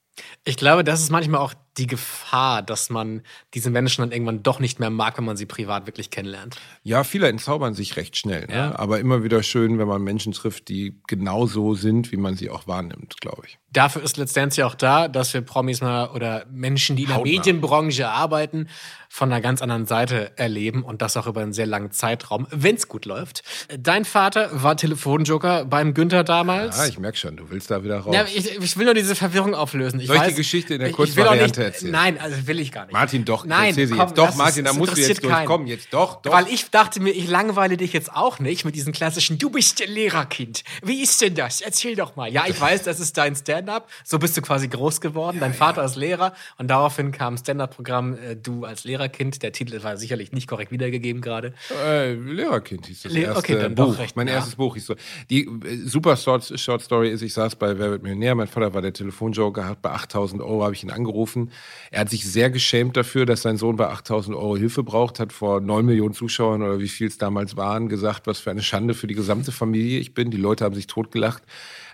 Ich 0.44 0.56
glaube, 0.56 0.84
das 0.84 1.00
ist 1.00 1.10
manchmal 1.10 1.40
auch 1.40 1.54
die 1.76 1.86
Gefahr, 1.86 2.62
dass 2.62 2.90
man 2.90 3.22
diese 3.54 3.70
Menschen 3.70 4.02
dann 4.02 4.12
irgendwann 4.12 4.42
doch 4.42 4.58
nicht 4.58 4.80
mehr 4.80 4.90
mag, 4.90 5.16
wenn 5.18 5.24
man 5.24 5.36
sie 5.36 5.46
privat 5.46 5.86
wirklich 5.86 6.10
kennenlernt. 6.10 6.56
Ja, 6.82 7.04
viele 7.04 7.28
entzaubern 7.28 7.74
sich 7.74 7.96
recht 7.96 8.16
schnell. 8.16 8.46
Ne? 8.46 8.54
Ja. 8.54 8.78
Aber 8.78 8.98
immer 8.98 9.22
wieder 9.22 9.42
schön, 9.42 9.78
wenn 9.78 9.88
man 9.88 10.02
Menschen 10.02 10.32
trifft, 10.32 10.68
die 10.68 11.00
genauso 11.06 11.74
sind, 11.74 12.12
wie 12.12 12.16
man 12.16 12.36
sie 12.36 12.50
auch 12.50 12.66
wahrnimmt, 12.66 13.20
glaube 13.20 13.42
ich. 13.46 13.58
Dafür 13.72 14.02
ist 14.02 14.16
Let's 14.16 14.32
Dance 14.32 14.60
ja 14.60 14.66
auch 14.66 14.74
da, 14.74 15.06
dass 15.06 15.32
wir 15.32 15.42
Promis 15.42 15.80
mal 15.80 16.08
oder 16.08 16.44
Menschen, 16.50 16.96
die 16.96 17.02
in 17.02 17.08
der 17.08 17.18
Hautnah. 17.18 17.30
Medienbranche 17.30 18.08
arbeiten, 18.08 18.68
von 19.08 19.32
einer 19.32 19.40
ganz 19.40 19.60
anderen 19.60 19.86
Seite 19.86 20.32
erleben 20.36 20.84
und 20.84 21.02
das 21.02 21.16
auch 21.16 21.26
über 21.26 21.40
einen 21.40 21.52
sehr 21.52 21.66
langen 21.66 21.90
Zeitraum, 21.90 22.46
wenn 22.50 22.76
es 22.76 22.88
gut 22.88 23.04
läuft. 23.06 23.42
Dein 23.76 24.04
Vater 24.04 24.50
war 24.62 24.76
Telefonjoker 24.76 25.64
beim 25.64 25.94
Günther 25.94 26.22
damals. 26.22 26.78
Ja, 26.78 26.86
ich 26.86 26.98
merke 26.98 27.18
schon, 27.18 27.36
du 27.36 27.50
willst 27.50 27.70
da 27.70 27.82
wieder 27.82 27.98
raus. 27.98 28.14
Ja, 28.14 28.24
ich, 28.24 28.56
ich, 28.56 28.76
will 28.76 28.84
nur 28.84 28.94
diese 28.94 29.16
Verwirrung 29.16 29.54
auflösen. 29.54 29.98
Ich 29.98 30.06
Soll 30.06 30.16
ich 30.16 30.22
weiß, 30.22 30.28
die 30.28 30.34
Geschichte 30.36 30.74
in 30.74 30.80
der 30.80 30.92
Kurzvariante 30.92 31.59
erzählen? 31.64 31.92
Nein, 31.92 32.18
also 32.18 32.46
will 32.46 32.60
ich 32.60 32.72
gar 32.72 32.86
nicht. 32.86 32.92
Martin, 32.92 33.24
doch, 33.24 33.44
nein, 33.44 33.68
erzähl 33.68 33.86
sie 33.86 33.94
komm, 33.94 34.08
jetzt. 34.08 34.18
Doch, 34.18 34.34
Martin, 34.36 34.64
da 34.64 34.72
musst 34.72 34.96
du 34.96 35.00
jetzt 35.00 35.22
durchkommen. 35.22 35.66
Jetzt 35.66 35.92
doch, 35.92 36.22
doch. 36.22 36.32
Weil 36.32 36.48
ich 36.48 36.70
dachte 36.70 37.00
mir, 37.00 37.10
ich 37.10 37.28
langweile 37.28 37.76
dich 37.76 37.92
jetzt 37.92 38.12
auch 38.12 38.38
nicht 38.38 38.64
mit 38.64 38.74
diesen 38.74 38.92
klassischen, 38.92 39.38
du 39.38 39.50
bist 39.50 39.82
ein 39.82 39.90
Lehrerkind. 39.90 40.64
Wie 40.82 41.02
ist 41.02 41.20
denn 41.20 41.34
das? 41.34 41.60
Erzähl 41.60 41.96
doch 41.96 42.16
mal. 42.16 42.32
Ja, 42.32 42.44
ich 42.46 42.60
weiß, 42.60 42.82
das 42.84 43.00
ist 43.00 43.16
dein 43.16 43.36
Stand-up. 43.36 43.88
So 44.04 44.18
bist 44.18 44.36
du 44.36 44.42
quasi 44.42 44.68
groß 44.68 45.00
geworden. 45.00 45.38
Dein 45.40 45.52
ja, 45.52 45.56
Vater 45.56 45.82
ja. 45.82 45.86
ist 45.86 45.96
Lehrer 45.96 46.34
und 46.58 46.68
daraufhin 46.68 47.12
kam 47.12 47.36
Stand-up-Programm, 47.36 48.14
äh, 48.14 48.36
du 48.36 48.64
als 48.64 48.84
Lehrerkind. 48.84 49.42
Der 49.42 49.52
Titel 49.52 49.82
war 49.82 49.96
sicherlich 49.96 50.32
nicht 50.32 50.48
korrekt 50.48 50.72
wiedergegeben 50.72 51.22
gerade. 51.22 51.54
Äh, 51.84 52.14
Lehrerkind 52.14 52.86
hieß 52.86 53.02
das 53.02 53.12
Le 53.12 53.20
erste 53.20 53.38
okay, 53.38 53.58
dann 53.60 53.74
Buch. 53.74 53.92
Doch 53.92 53.98
recht, 53.98 54.16
mein 54.16 54.28
ja. 54.28 54.34
erstes 54.34 54.56
Buch 54.56 54.74
hieß 54.74 54.86
so. 54.86 54.94
Die 55.28 55.44
äh, 55.44 55.76
super 55.84 56.16
Short, 56.16 56.52
Short 56.58 56.82
Story 56.82 57.10
ist, 57.10 57.22
ich 57.22 57.32
saß 57.32 57.56
bei 57.56 57.78
Wer 57.78 57.90
wird 57.90 58.02
Millionär. 58.02 58.34
Mein 58.34 58.48
Vater 58.48 58.74
war 58.74 58.82
der 58.82 58.92
Telefonjoker, 58.92 59.66
hat 59.66 59.82
bei 59.82 59.90
8000 59.90 60.42
Euro 60.42 60.64
habe 60.64 60.74
ich 60.74 60.82
ihn 60.82 60.90
angerufen. 60.90 61.49
Er 61.90 62.00
hat 62.00 62.10
sich 62.10 62.24
sehr 62.24 62.50
geschämt 62.50 62.96
dafür, 62.96 63.26
dass 63.26 63.42
sein 63.42 63.56
Sohn 63.56 63.76
bei 63.76 63.88
8000 63.88 64.36
Euro 64.36 64.56
Hilfe 64.56 64.82
braucht, 64.82 65.20
hat 65.20 65.32
vor 65.32 65.60
9 65.60 65.84
Millionen 65.84 66.14
Zuschauern 66.14 66.62
oder 66.62 66.80
wie 66.80 66.88
viel 66.88 67.08
es 67.08 67.18
damals 67.18 67.56
waren, 67.56 67.88
gesagt, 67.88 68.26
was 68.26 68.38
für 68.40 68.50
eine 68.50 68.62
Schande 68.62 68.94
für 68.94 69.06
die 69.06 69.14
gesamte 69.14 69.52
Familie 69.52 69.98
ich 69.98 70.14
bin. 70.14 70.30
Die 70.30 70.36
Leute 70.36 70.64
haben 70.64 70.74
sich 70.74 70.86
totgelacht. 70.86 71.42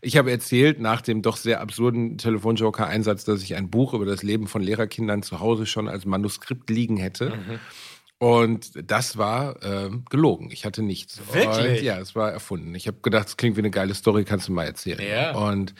Ich 0.02 0.16
habe 0.16 0.30
erzählt, 0.30 0.80
nach 0.80 1.00
dem 1.00 1.22
doch 1.22 1.36
sehr 1.36 1.60
absurden 1.60 2.18
Telefonjoker-Einsatz, 2.18 3.24
dass 3.24 3.42
ich 3.42 3.54
ein 3.54 3.70
Buch 3.70 3.94
über 3.94 4.04
das 4.04 4.22
Leben 4.22 4.46
von 4.46 4.62
Lehrerkindern 4.62 5.22
zu 5.22 5.40
Hause 5.40 5.66
schon 5.66 5.88
als 5.88 6.04
Manuskript 6.04 6.70
liegen 6.70 6.96
hätte. 6.96 7.30
Mhm. 7.30 7.60
Und 8.18 8.70
das 8.90 9.18
war 9.18 9.62
äh, 9.62 9.90
gelogen. 10.08 10.50
Ich 10.50 10.64
hatte 10.64 10.82
nichts. 10.82 11.20
Wirklich? 11.32 11.80
Und, 11.80 11.84
ja, 11.84 11.98
es 11.98 12.14
war 12.14 12.32
erfunden. 12.32 12.74
Ich 12.74 12.86
habe 12.86 12.98
gedacht, 13.02 13.28
es 13.28 13.36
klingt 13.36 13.56
wie 13.56 13.60
eine 13.60 13.70
geile 13.70 13.94
Story, 13.94 14.24
kannst 14.24 14.48
du 14.48 14.52
mal 14.52 14.64
erzählen. 14.64 15.00
Ja. 15.06 15.36
Und 15.36 15.74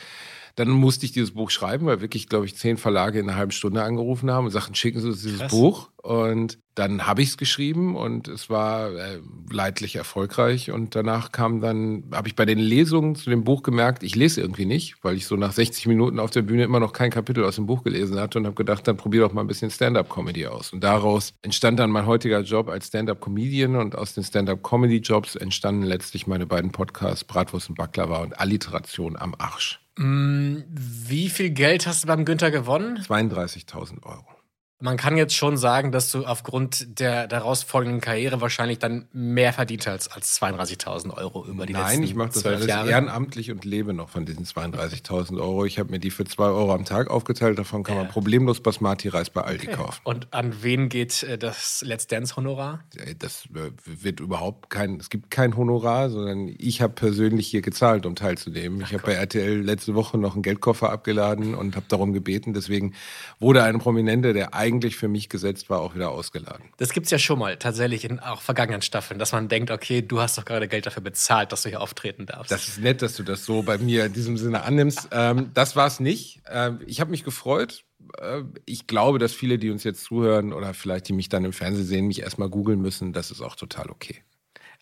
dann 0.57 0.71
musste 0.71 1.07
ich 1.07 1.13
dieses 1.13 1.33
Buch 1.33 1.51
schreiben, 1.51 1.87
weil 1.87 2.01
wirklich, 2.01 2.29
glaube 2.29 2.47
ich, 2.47 2.57
zehn 2.57 2.79
Verlage 2.79 3.21
in 3.21 3.29
einer 3.29 3.39
halben 3.39 3.53
Stunde 3.53 3.83
angerufen 3.83 4.31
haben 4.31 4.47
und 4.47 4.51
sagten, 4.51 4.75
schicken 4.75 5.01
Sie 5.01 5.09
uns 5.09 5.23
dieses 5.23 5.39
Krass. 5.39 5.53
Buch. 5.53 5.91
Und 6.07 6.61
dann 6.77 7.05
habe 7.05 7.21
ich 7.21 7.31
es 7.31 7.37
geschrieben 7.37 7.97
und 7.97 8.29
es 8.29 8.49
war 8.49 8.93
äh, 8.93 9.19
leidlich 9.51 9.97
erfolgreich. 9.97 10.71
Und 10.71 10.95
danach 10.95 11.33
kam 11.33 11.61
dann, 11.61 12.05
habe 12.13 12.29
ich 12.29 12.37
bei 12.37 12.45
den 12.45 12.61
Lesungen 12.61 13.17
zu 13.17 13.29
dem 13.29 13.43
Buch 13.43 13.65
gemerkt, 13.65 14.05
ich 14.05 14.15
lese 14.15 14.41
irgendwie 14.41 14.67
nicht, 14.67 15.03
weil 15.03 15.17
ich 15.17 15.27
so 15.27 15.35
nach 15.35 15.53
60 15.53 15.87
Minuten 15.87 16.21
auf 16.21 16.31
der 16.31 16.43
Bühne 16.43 16.63
immer 16.63 16.79
noch 16.79 16.93
kein 16.93 17.11
Kapitel 17.11 17.43
aus 17.45 17.57
dem 17.57 17.67
Buch 17.67 17.83
gelesen 17.83 18.21
hatte 18.21 18.39
und 18.39 18.47
habe 18.47 18.55
gedacht, 18.55 18.87
dann 18.87 18.97
probier 18.97 19.23
doch 19.23 19.33
mal 19.33 19.41
ein 19.41 19.49
bisschen 19.49 19.69
Stand-up-Comedy 19.69 20.47
aus. 20.47 20.73
Und 20.73 20.85
daraus 20.85 21.33
entstand 21.43 21.81
dann 21.81 21.91
mein 21.91 22.07
heutiger 22.07 22.43
Job 22.43 22.69
als 22.69 22.87
Stand-up-Comedian 22.87 23.75
und 23.75 23.97
aus 23.97 24.15
den 24.15 24.23
Stand-up-Comedy-Jobs 24.23 25.35
entstanden 25.35 25.83
letztlich 25.83 26.29
meine 26.29 26.47
beiden 26.47 26.71
Podcasts 26.71 27.25
Bratwurst 27.25 27.69
und 27.69 27.75
Baklava 27.75 28.19
und 28.19 28.39
Alliteration 28.39 29.17
am 29.17 29.35
Arsch. 29.39 29.81
Mm, 29.97 30.59
wie 30.69 31.31
viel 31.31 31.51
Geld 31.51 31.89
hast 31.89 32.05
du 32.05 32.07
beim 32.07 32.25
Günther 32.25 32.53
gewonnen? 32.53 32.99
32.000 32.99 34.05
Euro. 34.05 34.36
Man 34.79 34.99
kann 34.99 35.17
jetzt 35.17 35.35
schon 35.35 35.57
sagen, 35.57 35.91
dass 35.91 36.11
du 36.11 36.27
aufgrund 36.27 37.01
der 37.01 37.27
daraus 37.29 37.63
folgenden 37.63 38.03
Karriere 38.03 38.43
wahrscheinlich 38.43 38.79
dann 38.79 39.07
mehr 39.11 39.55
verdient 39.55 39.87
hast 39.87 40.09
als 40.15 40.39
32.000 40.39 41.17
Euro 41.17 41.47
über 41.47 41.65
die 41.65 41.73
Nein, 41.73 41.85
letzten 41.85 42.03
ich 42.03 42.15
mache 42.15 42.33
das 42.35 42.45
alles 42.45 42.67
Jahre. 42.67 42.91
ehrenamtlich 42.91 43.51
und 43.51 43.65
lebe 43.65 43.95
noch 43.95 44.11
von 44.11 44.27
diesen 44.27 44.45
32.000 44.45 45.41
Euro. 45.41 45.65
Ich 45.65 45.79
habe 45.79 45.91
mir 45.93 45.99
die 45.99 46.11
für 46.11 46.25
2 46.27 46.45
Euro 46.45 46.75
am 46.75 46.85
Tag 46.85 47.09
aufgeteilt. 47.09 47.59
Davon 47.59 47.85
kann 47.85 47.97
man 47.97 48.05
Ja. 48.07 48.13
problemlos 48.13 48.61
Basmati-Reis 48.61 49.31
bei 49.31 49.41
Aldi 49.43 49.69
kaufen. 49.69 49.99
Und 50.05 50.33
an 50.35 50.63
wen 50.63 50.91
geht 50.91 51.23
äh, 51.23 51.39
das 51.39 51.83
Let's 51.87 52.07
Dance-Honorar? 52.07 52.85
Äh, 52.99 53.15
Das 53.19 53.47
äh, 53.55 53.71
wird 53.87 54.21
überhaupt 54.21 54.69
kein, 54.69 55.01
es 55.01 55.09
gibt 55.09 55.31
kein 55.31 55.57
Honorar, 55.57 56.11
sondern 56.11 56.55
ich 56.59 56.83
habe 56.83 56.93
persönlich 56.93 57.47
hier 57.49 57.63
gezahlt, 57.63 58.05
um 58.05 58.15
teilzunehmen. 58.15 58.83
Ich 58.83 58.93
habe 58.93 59.03
bei 59.05 59.15
RTL 59.15 59.63
letzte 59.63 59.95
Woche 59.95 60.19
noch 60.19 60.35
einen 60.35 60.43
Geldkoffer 60.43 60.93
abgeladen 60.93 61.55
und 61.55 61.77
habe 61.77 61.87
darum 61.89 62.13
gebeten. 62.13 62.53
Deswegen 62.53 62.93
wurde 63.41 63.63
ein 63.63 63.79
Prominenter, 63.79 64.35
der 64.35 64.53
eigentlich 64.67 64.97
für 64.97 65.09
mich 65.09 65.29
gesetzt 65.29 65.71
war, 65.71 65.81
auch 65.81 65.95
wieder 65.95 66.11
ausgeladen. 66.11 66.67
Das 66.77 66.93
gibt's 66.93 67.11
ja 67.11 67.19
schon 67.19 67.39
mal 67.39 67.57
tatsächlich 67.57 68.05
in 68.05 68.19
auch 68.19 68.41
vergangenen 68.43 68.83
Staffeln, 68.83 69.19
dass 69.19 69.33
man 69.33 69.49
denkt, 69.49 69.71
okay, 69.71 70.03
du 70.03 70.21
hast 70.21 70.37
doch 70.37 70.45
gerade 70.45 70.69
Geld 70.69 70.87
dafür 70.87 71.03
bezahlt, 71.03 71.53
dass 71.53 71.63
du 71.63 71.69
hier 71.69 71.81
auftreten 71.81 72.27
darfst. 72.27 72.51
Das 72.51 72.69
ist 72.69 72.81
nett, 72.81 73.03
dass 73.03 73.17
du 73.17 73.23
das 73.23 73.45
so 73.45 73.63
bei 73.63 73.79
mir 73.79 74.07
in 74.07 74.13
diesem 74.13 74.37
Sinne 74.37 74.63
annimmst. 74.63 75.09
Ähm, 75.13 75.51
das 75.55 75.77
war 75.77 75.87
es 75.87 76.01
nicht. 76.01 76.43
Ähm, 76.51 76.81
ich 76.87 77.01
habe 77.01 77.11
mich 77.11 77.25
gefreut. 77.25 77.85
Äh, 78.19 78.43
ich 78.65 78.87
glaube, 78.87 79.19
dass 79.19 79.33
viele, 79.33 79.59
die 79.59 79.71
uns 79.71 79.85
jetzt 79.85 80.03
zuhören 80.05 80.53
oder 80.53 80.75
vielleicht 80.75 81.09
die 81.09 81.13
mich 81.13 81.29
dann 81.29 81.45
im 81.45 81.53
Fernsehen 81.53 81.87
sehen, 81.87 82.07
mich 82.07 82.23
erstmal 82.23 82.49
googeln 82.49 82.81
müssen. 82.81 83.13
Das 83.13 83.31
ist 83.31 83.41
auch 83.41 83.57
total 83.57 83.91
okay. 83.91 84.23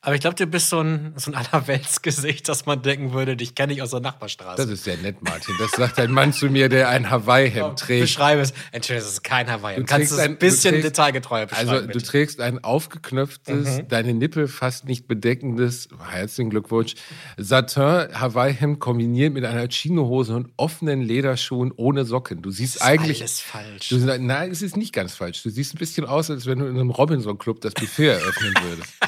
Aber 0.04 0.14
ich 0.14 0.20
glaube, 0.20 0.36
du 0.36 0.46
bist 0.46 0.68
so 0.68 0.80
ein, 0.80 1.14
so 1.16 1.30
ein 1.30 1.34
Allerweltsgesicht, 1.52 2.48
dass 2.48 2.66
man 2.66 2.82
denken 2.82 3.12
würde, 3.12 3.36
dich 3.36 3.54
kenne 3.54 3.72
ich 3.72 3.80
aus 3.82 3.90
der 3.90 4.00
Nachbarstraße. 4.00 4.60
Das 4.62 4.70
ist 4.70 4.84
sehr 4.84 4.96
nett, 4.98 5.22
Martin. 5.22 5.54
Das 5.58 5.70
sagt 5.72 5.98
ein 5.98 6.12
Mann 6.12 6.32
zu 6.32 6.46
mir, 6.46 6.68
der 6.68 6.90
ein 6.90 7.10
Hawaii-Hemd 7.10 7.78
trägt. 7.78 8.02
Beschreibe 8.02 8.42
es. 8.42 8.52
Entschuldigung, 8.72 9.06
das 9.06 9.12
ist 9.14 9.24
kein 9.24 9.50
Hawaii. 9.50 9.76
Du 9.76 9.84
Kannst 9.84 10.10
du 10.12 10.16
es 10.16 10.20
ein- 10.20 10.36
bisschen 10.36 10.74
du 10.74 10.80
trägst- 10.80 10.84
detailgetreuer 10.98 11.46
beschreiben? 11.46 11.68
Also 11.70 11.80
du 11.86 11.92
bitte? 11.92 12.04
trägst 12.04 12.40
ein 12.40 12.62
aufgeknöpftes, 12.62 13.78
Mhm. 13.78 13.88
deine 13.88 14.14
Nippel 14.14 14.46
fast 14.48 14.84
nicht 14.84 15.08
bedeckendes, 15.08 15.88
herzlichen 16.10 16.50
Glückwunsch, 16.50 16.94
Satin 17.38 17.82
Hawaii-Hemd 17.82 18.80
kombiniert 18.80 19.32
mit 19.32 19.44
einer 19.44 19.66
Chinohose 19.68 20.34
und 20.36 20.50
offenen 20.56 21.00
Lederschuhen 21.02 21.72
ohne 21.76 22.04
Socken. 22.04 22.42
Du 22.42 22.50
siehst 22.50 22.82
eigentlich... 22.82 23.20
alles 23.20 23.40
falsch. 23.40 23.88
Du, 23.88 23.96
nein, 23.98 24.50
es 24.50 24.62
ist 24.62 24.76
nicht 24.76 24.92
ganz 24.92 25.14
falsch. 25.14 25.42
Du 25.42 25.50
siehst 25.50 25.74
ein 25.74 25.78
bisschen 25.78 26.04
aus, 26.06 26.30
als 26.30 26.46
wenn 26.46 26.58
du 26.58 26.66
in 26.66 26.74
einem 26.78 26.90
Robinson-Club 26.90 27.60
das 27.62 27.74
Buffet 27.74 28.08
eröffnen 28.08 28.54
würdest. 28.62 28.92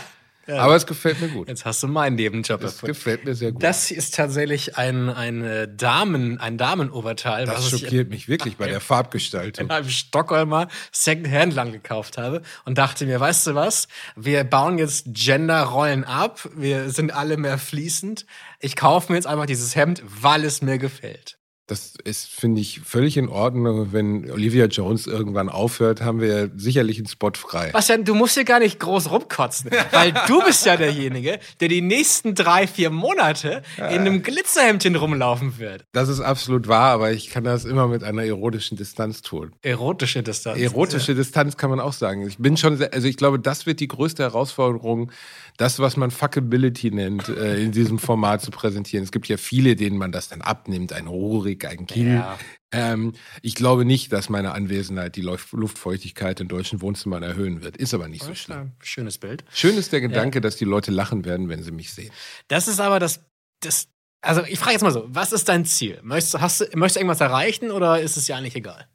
Aber 0.48 0.76
es 0.76 0.86
gefällt 0.86 1.20
mir 1.20 1.28
gut. 1.28 1.48
Jetzt 1.48 1.64
hast 1.64 1.82
du 1.82 1.88
meinen 1.88 2.14
Nebenjob 2.16 2.62
Es 2.62 2.74
erfunden. 2.74 2.94
gefällt 2.94 3.24
mir 3.24 3.34
sehr 3.34 3.52
gut. 3.52 3.62
Das 3.62 3.90
ist 3.90 4.14
tatsächlich 4.14 4.76
ein, 4.76 5.08
ein 5.08 5.42
äh, 5.42 5.68
Damen, 5.74 6.38
ein 6.38 6.56
Damenoberteil, 6.56 7.46
Das 7.46 7.56
was 7.56 7.72
ich 7.72 7.80
schockiert 7.80 8.10
mich 8.10 8.28
wirklich 8.28 8.56
bei 8.56 8.68
der 8.68 8.80
Farbgestaltung. 8.80 9.66
in 9.66 9.70
einem 9.72 9.88
Stockholmer 9.88 10.68
Secondhand-Land 10.92 11.72
gekauft 11.72 12.18
habe 12.18 12.42
und 12.64 12.78
dachte 12.78 13.06
mir, 13.06 13.18
weißt 13.18 13.48
du 13.48 13.54
was, 13.54 13.88
wir 14.14 14.44
bauen 14.44 14.78
jetzt 14.78 15.06
Gender-Rollen 15.08 16.04
ab, 16.04 16.48
wir 16.54 16.90
sind 16.90 17.12
alle 17.12 17.36
mehr 17.36 17.58
fließend. 17.58 18.26
Ich 18.60 18.76
kaufe 18.76 19.12
mir 19.12 19.16
jetzt 19.18 19.26
einfach 19.26 19.46
dieses 19.46 19.74
Hemd, 19.76 20.02
weil 20.06 20.44
es 20.44 20.62
mir 20.62 20.78
gefällt. 20.78 21.38
Das 21.68 21.94
ist, 22.04 22.28
finde 22.28 22.61
ich, 22.61 22.80
völlig 22.85 23.16
in 23.16 23.28
Ordnung. 23.28 23.92
Wenn 23.92 24.30
Olivia 24.30 24.66
Jones 24.66 25.08
irgendwann 25.08 25.49
aufhört, 25.49 26.00
haben 26.00 26.20
wir 26.20 26.49
sicherlich 26.56 26.99
einen 26.99 27.08
Spot 27.08 27.32
frei. 27.35 27.70
Bastian, 27.73 28.04
du 28.04 28.14
musst 28.14 28.35
hier 28.35 28.44
gar 28.44 28.61
nicht 28.61 28.78
groß 28.78 29.11
rumkotzen, 29.11 29.73
weil 29.90 30.14
du 30.28 30.44
bist 30.44 30.64
ja 30.64 30.76
derjenige, 30.76 31.40
der 31.58 31.66
die 31.66 31.80
nächsten 31.80 32.37
drei, 32.37 32.68
vier 32.68 32.90
Monate 32.90 33.62
in 33.78 33.85
einem 33.85 34.23
Glitzerhemdchen 34.23 34.94
rumlaufen 34.94 35.58
wird. 35.58 35.85
Das 35.90 36.08
ist 36.08 36.20
absolut 36.20 36.68
wahr, 36.68 36.92
aber 36.92 37.11
ich 37.11 37.30
kann 37.30 37.42
das 37.42 37.64
immer 37.64 37.88
mit 37.88 38.04
einer 38.04 38.23
erotischen 38.23 38.76
Distanz 38.76 39.23
tun. 39.23 39.52
Erotische 39.62 40.23
Distanz. 40.23 40.61
Erotische 40.61 41.16
Distanz 41.16 41.56
kann 41.56 41.70
man 41.70 41.80
auch 41.80 41.94
sagen. 41.94 42.28
Ich 42.28 42.38
bin 42.38 42.56
schon, 42.56 42.76
sehr, 42.76 42.94
also 42.94 43.08
ich 43.08 43.16
glaube, 43.16 43.40
das 43.40 43.66
wird 43.66 43.80
die 43.80 43.88
größte 43.88 44.23
Herausforderung, 44.23 45.11
das, 45.56 45.80
was 45.80 45.96
man 45.96 46.11
Fuckability 46.11 46.90
nennt, 46.90 47.28
äh, 47.28 47.61
in 47.61 47.73
diesem 47.73 47.99
Format 47.99 48.42
zu 48.42 48.50
präsentieren. 48.50 49.04
Es 49.04 49.11
gibt 49.11 49.26
ja 49.26 49.37
viele, 49.37 49.75
denen 49.75 49.96
man 49.96 50.12
das 50.12 50.28
dann 50.28 50.42
abnimmt, 50.42 50.92
ein 50.92 51.08
Rorik, 51.56 51.80
ein 51.80 51.86
Kiel. 51.86 52.14
Ja. 52.14 52.38
Ähm, 52.72 53.12
ich 53.42 53.54
glaube 53.54 53.84
nicht, 53.84 54.12
dass 54.12 54.28
meine 54.28 54.52
Anwesenheit 54.52 55.16
die 55.16 55.22
Luft- 55.22 55.52
Luftfeuchtigkeit 55.52 56.40
in 56.40 56.48
deutschen 56.48 56.80
Wohnzimmern 56.80 57.22
erhöhen 57.22 57.62
wird. 57.62 57.76
Ist 57.76 57.94
aber 57.94 58.08
nicht 58.08 58.25
so 58.25 58.34
schlimm. 58.34 58.58
Ja, 58.58 58.84
Schönes 58.84 59.18
Bild. 59.18 59.44
Schön 59.52 59.76
ist 59.76 59.92
der 59.92 60.00
Gedanke, 60.00 60.40
dass 60.40 60.56
die 60.56 60.64
Leute 60.64 60.90
lachen 60.90 61.25
werden, 61.25 61.48
wenn 61.48 61.62
sie 61.62 61.72
mich 61.72 61.92
sehen. 61.92 62.10
Das 62.48 62.68
ist 62.68 62.80
aber 62.80 62.98
das, 62.98 63.20
das 63.60 63.88
also 64.22 64.42
ich 64.44 64.58
frage 64.58 64.72
jetzt 64.72 64.82
mal 64.82 64.92
so, 64.92 65.04
was 65.08 65.32
ist 65.32 65.48
dein 65.48 65.64
Ziel? 65.64 66.00
Möchtest, 66.02 66.40
hast 66.40 66.60
du, 66.60 66.64
möchtest 66.75 66.96
du 66.96 67.00
irgendwas 67.00 67.20
erreichen 67.20 67.70
oder 67.70 68.00
ist 68.00 68.16
es 68.16 68.26
ja 68.28 68.36
eigentlich 68.36 68.56
egal? 68.56 68.88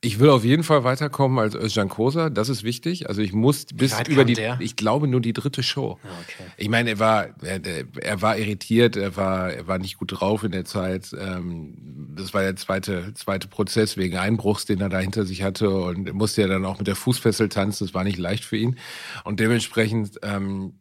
Ich 0.00 0.18
will 0.18 0.30
auf 0.30 0.44
jeden 0.44 0.62
Fall 0.62 0.84
weiterkommen 0.84 1.38
als 1.38 1.54
Özcan 1.54 1.88
Kosa, 1.88 2.30
das 2.30 2.48
ist 2.48 2.64
wichtig. 2.64 3.08
Also 3.08 3.22
ich 3.22 3.32
muss 3.32 3.66
bis 3.66 3.94
über 4.08 4.24
die, 4.24 4.34
der? 4.34 4.58
ich 4.60 4.76
glaube 4.76 5.08
nur 5.08 5.20
die 5.20 5.32
dritte 5.32 5.62
Show. 5.62 5.98
okay. 6.02 6.50
Ich 6.56 6.68
meine, 6.68 6.90
er 6.90 6.98
war, 6.98 7.26
er, 7.42 7.60
er 8.00 8.22
war 8.22 8.38
irritiert, 8.38 8.96
er 8.96 9.16
war, 9.16 9.52
er 9.52 9.66
war 9.66 9.78
nicht 9.78 9.98
gut 9.98 10.20
drauf 10.20 10.44
in 10.44 10.52
der 10.52 10.64
Zeit. 10.64 11.14
Ähm, 11.18 12.14
das 12.16 12.34
war 12.34 12.42
der 12.42 12.56
zweite, 12.56 13.12
zweite 13.14 13.48
Prozess 13.48 13.96
wegen 13.96 14.16
Einbruchs, 14.16 14.64
den 14.64 14.80
er 14.80 14.88
da 14.88 14.98
hinter 14.98 15.24
sich 15.24 15.42
hatte 15.42 15.70
und 15.70 16.06
er 16.06 16.14
musste 16.14 16.42
ja 16.42 16.48
dann 16.48 16.64
auch 16.64 16.78
mit 16.78 16.86
der 16.86 16.96
Fußfessel 16.96 17.48
tanzen. 17.48 17.86
Das 17.86 17.94
war 17.94 18.04
nicht 18.04 18.18
leicht 18.18 18.44
für 18.44 18.56
ihn 18.56 18.76
und 19.24 19.40
dementsprechend 19.40 20.18
ähm, 20.22 20.74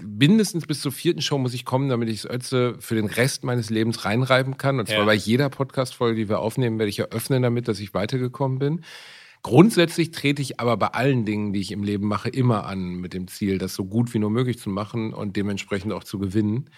mindestens 0.00 0.66
bis 0.66 0.80
zur 0.80 0.92
vierten 0.92 1.20
Show 1.20 1.38
muss 1.38 1.54
ich 1.54 1.64
kommen, 1.64 1.88
damit 1.88 2.08
ich 2.08 2.22
das 2.22 2.30
Ötze 2.30 2.76
für 2.78 2.94
den 2.94 3.06
Rest 3.06 3.44
meines 3.44 3.70
Lebens 3.70 4.04
reinreiben 4.04 4.56
kann. 4.58 4.78
Und 4.78 4.86
zwar 4.86 4.98
Ja. 5.00 5.04
bei 5.04 5.14
jeder 5.14 5.48
Podcast-Folge, 5.50 6.16
die 6.22 6.28
wir 6.28 6.38
aufnehmen, 6.38 6.78
werde 6.78 6.90
ich 6.90 6.98
eröffnen 7.00 7.42
damit, 7.42 7.68
dass 7.68 7.80
ich 7.80 7.92
weitergekommen 7.94 8.58
bin. 8.58 8.80
Grundsätzlich 9.42 10.10
trete 10.10 10.42
ich 10.42 10.58
aber 10.60 10.76
bei 10.76 10.88
allen 10.88 11.24
Dingen, 11.24 11.52
die 11.52 11.60
ich 11.60 11.70
im 11.70 11.84
Leben 11.84 12.08
mache, 12.08 12.28
immer 12.28 12.66
an 12.66 12.94
mit 12.96 13.14
dem 13.14 13.28
Ziel, 13.28 13.58
das 13.58 13.74
so 13.74 13.84
gut 13.84 14.12
wie 14.12 14.18
nur 14.18 14.30
möglich 14.30 14.58
zu 14.58 14.70
machen 14.70 15.12
und 15.12 15.36
dementsprechend 15.36 15.92
auch 15.92 16.02
zu 16.04 16.18
gewinnen. 16.18 16.68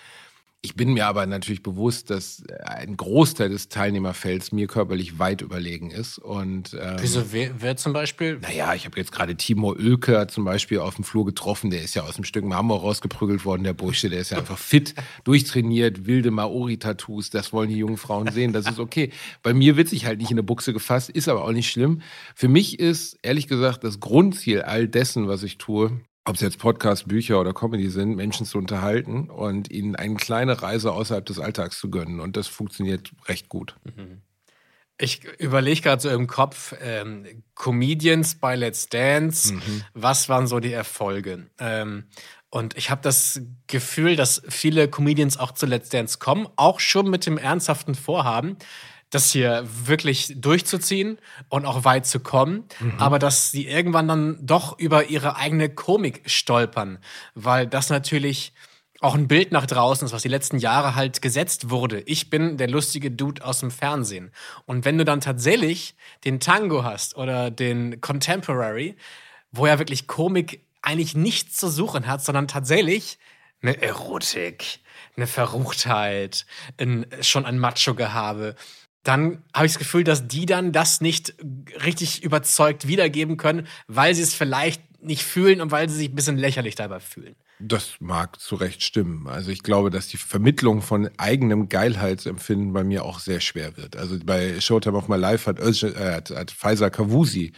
Ich 0.60 0.74
bin 0.74 0.92
mir 0.92 1.06
aber 1.06 1.24
natürlich 1.26 1.62
bewusst, 1.62 2.10
dass 2.10 2.42
ein 2.64 2.96
Großteil 2.96 3.48
des 3.48 3.68
Teilnehmerfelds 3.68 4.50
mir 4.50 4.66
körperlich 4.66 5.20
weit 5.20 5.40
überlegen 5.40 5.92
ist. 5.92 6.18
Und 6.18 6.76
ähm, 6.80 6.96
Wieso, 6.98 7.32
wer, 7.32 7.62
wer 7.62 7.76
zum 7.76 7.92
Beispiel? 7.92 8.40
naja, 8.40 8.74
ich 8.74 8.84
habe 8.84 8.98
jetzt 8.98 9.12
gerade 9.12 9.36
Timo 9.36 9.70
Oelke 9.74 10.26
zum 10.28 10.44
Beispiel 10.44 10.80
auf 10.80 10.96
dem 10.96 11.04
Flur 11.04 11.24
getroffen. 11.26 11.70
Der 11.70 11.82
ist 11.82 11.94
ja 11.94 12.02
aus 12.02 12.16
dem 12.16 12.24
Stück 12.24 12.44
Marmor 12.44 12.80
rausgeprügelt 12.80 13.44
worden, 13.44 13.62
der 13.62 13.72
Bursche. 13.72 14.10
Der 14.10 14.18
ist 14.18 14.30
ja 14.30 14.38
einfach 14.38 14.58
fit, 14.58 14.96
durchtrainiert, 15.24 16.06
wilde 16.06 16.32
Maori-Tattoos. 16.32 17.30
Das 17.30 17.52
wollen 17.52 17.68
die 17.68 17.76
jungen 17.76 17.96
Frauen 17.96 18.32
sehen. 18.32 18.52
Das 18.52 18.68
ist 18.68 18.80
okay. 18.80 19.12
Bei 19.44 19.54
mir 19.54 19.76
wird 19.76 19.88
sich 19.88 20.06
halt 20.06 20.18
nicht 20.18 20.32
in 20.32 20.38
eine 20.38 20.42
Buchse 20.42 20.72
gefasst, 20.72 21.08
ist 21.08 21.28
aber 21.28 21.44
auch 21.44 21.52
nicht 21.52 21.70
schlimm. 21.70 22.02
Für 22.34 22.48
mich 22.48 22.80
ist, 22.80 23.16
ehrlich 23.22 23.46
gesagt, 23.46 23.84
das 23.84 24.00
Grundziel 24.00 24.62
all 24.62 24.88
dessen, 24.88 25.28
was 25.28 25.44
ich 25.44 25.58
tue, 25.58 26.00
ob 26.28 26.34
es 26.34 26.42
jetzt 26.42 26.58
Podcast, 26.58 27.08
Bücher 27.08 27.40
oder 27.40 27.54
Comedy 27.54 27.88
sind, 27.88 28.14
Menschen 28.14 28.44
zu 28.44 28.58
unterhalten 28.58 29.30
und 29.30 29.70
ihnen 29.70 29.96
eine 29.96 30.16
kleine 30.16 30.60
Reise 30.60 30.92
außerhalb 30.92 31.24
des 31.24 31.40
Alltags 31.40 31.78
zu 31.78 31.90
gönnen. 31.90 32.20
Und 32.20 32.36
das 32.36 32.46
funktioniert 32.46 33.12
recht 33.26 33.48
gut. 33.48 33.76
Ich 34.98 35.24
überlege 35.38 35.80
gerade 35.80 36.02
so 36.02 36.10
im 36.10 36.26
Kopf, 36.26 36.74
ähm, 36.82 37.44
Comedians 37.54 38.34
bei 38.34 38.56
Let's 38.56 38.88
Dance, 38.88 39.54
was 39.94 40.28
waren 40.28 40.46
so 40.46 40.60
die 40.60 40.72
Erfolge? 40.72 41.46
Ähm, 41.58 42.08
und 42.50 42.76
ich 42.76 42.90
habe 42.90 43.00
das 43.00 43.40
Gefühl, 43.66 44.14
dass 44.14 44.42
viele 44.48 44.88
Comedians 44.88 45.38
auch 45.38 45.52
zu 45.52 45.64
Let's 45.64 45.88
Dance 45.88 46.18
kommen, 46.18 46.46
auch 46.56 46.78
schon 46.78 47.08
mit 47.08 47.24
dem 47.24 47.38
ernsthaften 47.38 47.94
Vorhaben, 47.94 48.58
das 49.10 49.32
hier 49.32 49.66
wirklich 49.66 50.34
durchzuziehen 50.36 51.18
und 51.48 51.64
auch 51.64 51.84
weit 51.84 52.06
zu 52.06 52.20
kommen, 52.20 52.64
aber 52.98 53.18
dass 53.18 53.50
sie 53.50 53.66
irgendwann 53.66 54.08
dann 54.08 54.38
doch 54.40 54.78
über 54.78 55.08
ihre 55.08 55.36
eigene 55.36 55.68
Komik 55.70 56.22
stolpern, 56.26 56.98
weil 57.34 57.66
das 57.66 57.88
natürlich 57.90 58.52
auch 59.00 59.14
ein 59.14 59.28
Bild 59.28 59.52
nach 59.52 59.66
draußen 59.66 60.06
ist, 60.06 60.12
was 60.12 60.22
die 60.22 60.28
letzten 60.28 60.58
Jahre 60.58 60.94
halt 60.94 61.22
gesetzt 61.22 61.70
wurde. 61.70 62.00
Ich 62.00 62.30
bin 62.30 62.56
der 62.56 62.68
lustige 62.68 63.10
Dude 63.10 63.44
aus 63.44 63.60
dem 63.60 63.70
Fernsehen. 63.70 64.32
Und 64.66 64.84
wenn 64.84 64.98
du 64.98 65.04
dann 65.04 65.20
tatsächlich 65.20 65.94
den 66.24 66.40
Tango 66.40 66.82
hast 66.82 67.16
oder 67.16 67.50
den 67.50 68.00
Contemporary, 68.00 68.96
wo 69.52 69.66
ja 69.66 69.78
wirklich 69.78 70.08
Komik 70.08 70.64
eigentlich 70.82 71.14
nichts 71.14 71.56
zu 71.56 71.68
suchen 71.68 72.06
hat, 72.06 72.24
sondern 72.24 72.48
tatsächlich 72.48 73.18
eine 73.62 73.80
Erotik, 73.80 74.80
eine 75.16 75.26
Verruchtheit, 75.26 76.46
ein, 76.78 77.06
schon 77.20 77.44
ein 77.44 77.58
Macho-Gehabe, 77.58 78.56
dann 79.02 79.42
habe 79.54 79.66
ich 79.66 79.72
das 79.72 79.78
Gefühl, 79.78 80.04
dass 80.04 80.28
die 80.28 80.46
dann 80.46 80.72
das 80.72 81.00
nicht 81.00 81.34
richtig 81.84 82.22
überzeugt 82.22 82.86
wiedergeben 82.86 83.36
können, 83.36 83.66
weil 83.86 84.14
sie 84.14 84.22
es 84.22 84.34
vielleicht 84.34 84.82
nicht 85.00 85.22
fühlen 85.22 85.60
und 85.60 85.70
weil 85.70 85.88
sie 85.88 85.96
sich 85.96 86.08
ein 86.10 86.14
bisschen 86.14 86.36
lächerlich 86.36 86.74
dabei 86.74 87.00
fühlen. 87.00 87.36
Das 87.60 87.96
mag 88.00 88.40
zu 88.40 88.54
Recht 88.54 88.82
stimmen. 88.82 89.26
Also 89.26 89.50
ich 89.50 89.62
glaube, 89.62 89.90
dass 89.90 90.08
die 90.08 90.16
Vermittlung 90.16 90.80
von 90.82 91.08
eigenem 91.16 91.68
Geilheitsempfinden 91.68 92.72
bei 92.72 92.84
mir 92.84 93.04
auch 93.04 93.18
sehr 93.18 93.40
schwer 93.40 93.76
wird. 93.76 93.96
Also 93.96 94.16
bei 94.24 94.60
Showtime 94.60 94.96
of 94.96 95.08
My 95.08 95.16
Life 95.16 95.48
hat, 95.48 95.58
äh, 95.58 96.12
hat, 96.12 96.30
hat 96.30 96.50
Pfizer 96.50 96.90
Kavusi, 96.90 97.52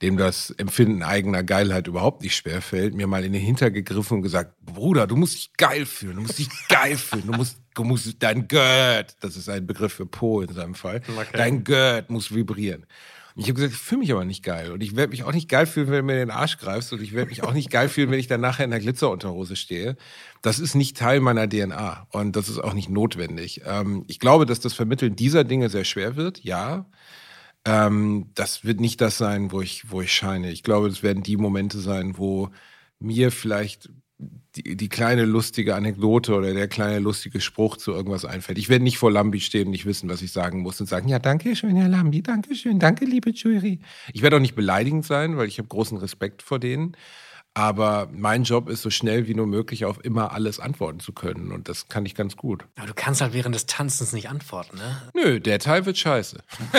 dem 0.00 0.16
das 0.16 0.50
Empfinden 0.50 1.02
eigener 1.02 1.42
Geilheit 1.42 1.86
überhaupt 1.86 2.22
nicht 2.22 2.34
schwer 2.34 2.60
fällt, 2.60 2.94
mir 2.94 3.06
mal 3.06 3.24
in 3.24 3.32
den 3.32 3.42
Hinter 3.42 3.70
gegriffen 3.70 4.18
und 4.18 4.22
gesagt, 4.22 4.54
Bruder, 4.60 5.06
du 5.06 5.16
musst 5.16 5.34
dich 5.34 5.52
geil 5.54 5.86
fühlen, 5.86 6.16
du 6.16 6.22
musst 6.22 6.38
dich 6.38 6.48
geil 6.68 6.96
fühlen, 6.96 7.26
du 7.26 7.32
musst, 7.32 7.61
du 7.74 7.84
musst 7.84 8.22
dein 8.22 8.48
Gurt, 8.48 9.16
das 9.20 9.36
ist 9.36 9.48
ein 9.48 9.66
Begriff 9.66 9.92
für 9.94 10.06
Po 10.06 10.40
in 10.40 10.52
seinem 10.52 10.74
Fall, 10.74 11.00
Okay. 11.08 11.26
dein 11.32 11.64
Gurt 11.64 12.10
muss 12.10 12.34
vibrieren. 12.34 12.86
Und 13.34 13.40
ich 13.42 13.48
habe 13.48 13.54
gesagt, 13.54 13.72
ich 13.72 13.78
fühle 13.78 14.00
mich 14.00 14.12
aber 14.12 14.26
nicht 14.26 14.42
geil. 14.44 14.72
Und 14.72 14.82
ich 14.82 14.94
werde 14.94 15.10
mich 15.10 15.24
auch 15.24 15.32
nicht 15.32 15.48
geil 15.48 15.64
fühlen, 15.64 15.86
wenn 15.86 16.00
du 16.00 16.02
mir 16.02 16.16
den 16.16 16.30
Arsch 16.30 16.58
greifst. 16.58 16.92
Und 16.92 17.00
ich 17.00 17.14
werde 17.14 17.30
mich 17.30 17.42
auch 17.42 17.54
nicht 17.54 17.70
geil 17.70 17.88
fühlen, 17.88 18.10
wenn 18.10 18.18
ich 18.18 18.26
dann 18.26 18.42
nachher 18.42 18.66
in 18.66 18.70
der 18.70 18.80
Glitzerunterhose 18.80 19.56
stehe. 19.56 19.96
Das 20.42 20.58
ist 20.58 20.74
nicht 20.74 20.98
Teil 20.98 21.20
meiner 21.20 21.48
DNA. 21.48 22.08
Und 22.10 22.36
das 22.36 22.50
ist 22.50 22.58
auch 22.58 22.74
nicht 22.74 22.90
notwendig. 22.90 23.62
Ähm, 23.64 24.04
ich 24.06 24.18
glaube, 24.20 24.44
dass 24.44 24.60
das 24.60 24.74
Vermitteln 24.74 25.16
dieser 25.16 25.44
Dinge 25.44 25.70
sehr 25.70 25.84
schwer 25.84 26.16
wird. 26.16 26.44
Ja. 26.44 26.84
Ähm, 27.64 28.30
das 28.34 28.64
wird 28.64 28.80
nicht 28.80 29.00
das 29.00 29.16
sein, 29.16 29.50
wo 29.50 29.62
ich, 29.62 29.90
wo 29.90 30.02
ich 30.02 30.12
scheine. 30.12 30.50
Ich 30.50 30.62
glaube, 30.62 30.90
das 30.90 31.02
werden 31.02 31.22
die 31.22 31.38
Momente 31.38 31.78
sein, 31.78 32.18
wo 32.18 32.50
mir 32.98 33.32
vielleicht 33.32 33.88
die, 34.56 34.76
die 34.76 34.88
kleine 34.88 35.24
lustige 35.24 35.74
Anekdote 35.74 36.34
oder 36.34 36.52
der 36.52 36.68
kleine 36.68 36.98
lustige 36.98 37.40
Spruch 37.40 37.76
zu 37.76 37.92
irgendwas 37.92 38.24
einfällt. 38.24 38.58
Ich 38.58 38.68
werde 38.68 38.84
nicht 38.84 38.98
vor 38.98 39.10
Lambi 39.10 39.40
stehen 39.40 39.66
und 39.66 39.70
nicht 39.70 39.86
wissen, 39.86 40.08
was 40.08 40.22
ich 40.22 40.32
sagen 40.32 40.60
muss 40.60 40.80
und 40.80 40.86
sagen, 40.86 41.08
ja, 41.08 41.18
danke 41.18 41.56
schön, 41.56 41.76
Herr 41.76 41.88
Lambi, 41.88 42.22
danke 42.22 42.54
schön, 42.54 42.78
danke, 42.78 43.04
liebe 43.04 43.30
Jury. 43.30 43.80
Ich 44.12 44.22
werde 44.22 44.36
auch 44.36 44.40
nicht 44.40 44.54
beleidigend 44.54 45.06
sein, 45.06 45.36
weil 45.36 45.48
ich 45.48 45.58
habe 45.58 45.68
großen 45.68 45.96
Respekt 45.98 46.42
vor 46.42 46.58
denen. 46.58 46.96
Aber 47.54 48.08
mein 48.10 48.44
Job 48.44 48.70
ist, 48.70 48.80
so 48.80 48.88
schnell 48.88 49.26
wie 49.26 49.34
nur 49.34 49.46
möglich 49.46 49.84
auf 49.84 50.02
immer 50.02 50.32
alles 50.32 50.58
antworten 50.58 51.00
zu 51.00 51.12
können. 51.12 51.52
Und 51.52 51.68
das 51.68 51.88
kann 51.88 52.06
ich 52.06 52.14
ganz 52.14 52.36
gut. 52.36 52.64
Aber 52.76 52.86
du 52.86 52.94
kannst 52.94 53.20
halt 53.20 53.34
während 53.34 53.54
des 53.54 53.66
Tanzens 53.66 54.14
nicht 54.14 54.30
antworten, 54.30 54.78
ne? 54.78 55.02
Nö, 55.12 55.38
der 55.38 55.58
Teil 55.58 55.84
wird 55.84 55.98
scheiße. 55.98 56.38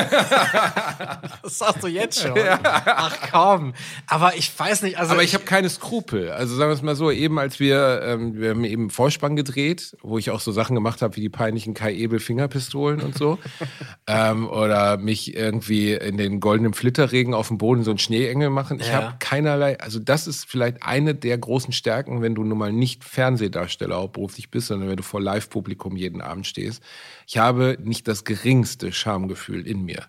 das 1.44 1.60
sagst 1.60 1.84
du 1.84 1.88
jetzt 1.88 2.20
schon. 2.20 2.36
Ja. 2.36 2.60
Ach 2.64 3.16
komm. 3.32 3.74
Aber 4.08 4.36
ich 4.36 4.58
weiß 4.58 4.82
nicht. 4.82 4.98
Also 4.98 5.12
Aber 5.14 5.22
ich, 5.22 5.30
ich 5.30 5.36
habe 5.36 5.46
keine 5.46 5.70
Skrupel. 5.70 6.32
Also 6.32 6.56
sagen 6.56 6.72
wir 6.72 6.76
es 6.76 6.82
mal 6.82 6.96
so, 6.96 7.12
eben 7.12 7.38
als 7.38 7.60
wir, 7.60 8.02
ähm, 8.04 8.36
wir 8.36 8.50
haben 8.50 8.64
eben 8.64 8.90
Vorspann 8.90 9.36
gedreht, 9.36 9.96
wo 10.02 10.18
ich 10.18 10.32
auch 10.32 10.40
so 10.40 10.52
Sachen 10.52 10.74
gemacht 10.74 11.04
habe 11.04 11.16
wie 11.16 11.22
die 11.22 11.30
peinlichen 11.30 11.76
Kai 11.76 11.94
Ebel 11.94 12.20
Fingerpistolen 12.20 13.02
und 13.02 13.16
so. 13.16 13.38
ähm, 14.08 14.50
oder 14.50 14.98
mich 14.98 15.36
irgendwie 15.36 15.94
in 15.94 16.18
den 16.18 16.40
goldenen 16.40 16.74
Flitterregen 16.74 17.36
auf 17.36 17.50
dem 17.50 17.60
Boden 17.60 17.84
so 17.84 17.92
einen 17.92 18.00
Schneeengel 18.00 18.50
machen. 18.50 18.80
Ich 18.80 18.88
ja. 18.88 18.94
habe 18.94 19.16
keinerlei, 19.20 19.80
also 19.80 20.00
das 20.00 20.26
ist 20.26 20.50
vielleicht 20.50 20.63
vielleicht 20.64 20.84
eine 20.84 21.16
der 21.16 21.38
großen 21.38 21.74
Stärken, 21.74 22.22
wenn 22.22 22.36
du 22.36 22.44
nun 22.44 22.58
mal 22.58 22.72
nicht 22.72 23.04
Fernsehdarsteller 23.04 23.96
hauptberuflich 23.96 24.50
bist, 24.50 24.68
sondern 24.68 24.90
wenn 24.90 24.98
du 24.98 25.04
vor 25.04 25.22
Live-Publikum 25.22 25.98
jeden 25.98 26.22
Abend 26.22 26.48
stehst. 26.48 26.82
Ich 27.28 27.38
habe 27.38 27.78
nicht 27.82 28.08
das 28.08 28.24
geringste 28.24 28.92
Schamgefühl 28.92 29.68
in 29.68 29.84
mir. 29.84 30.06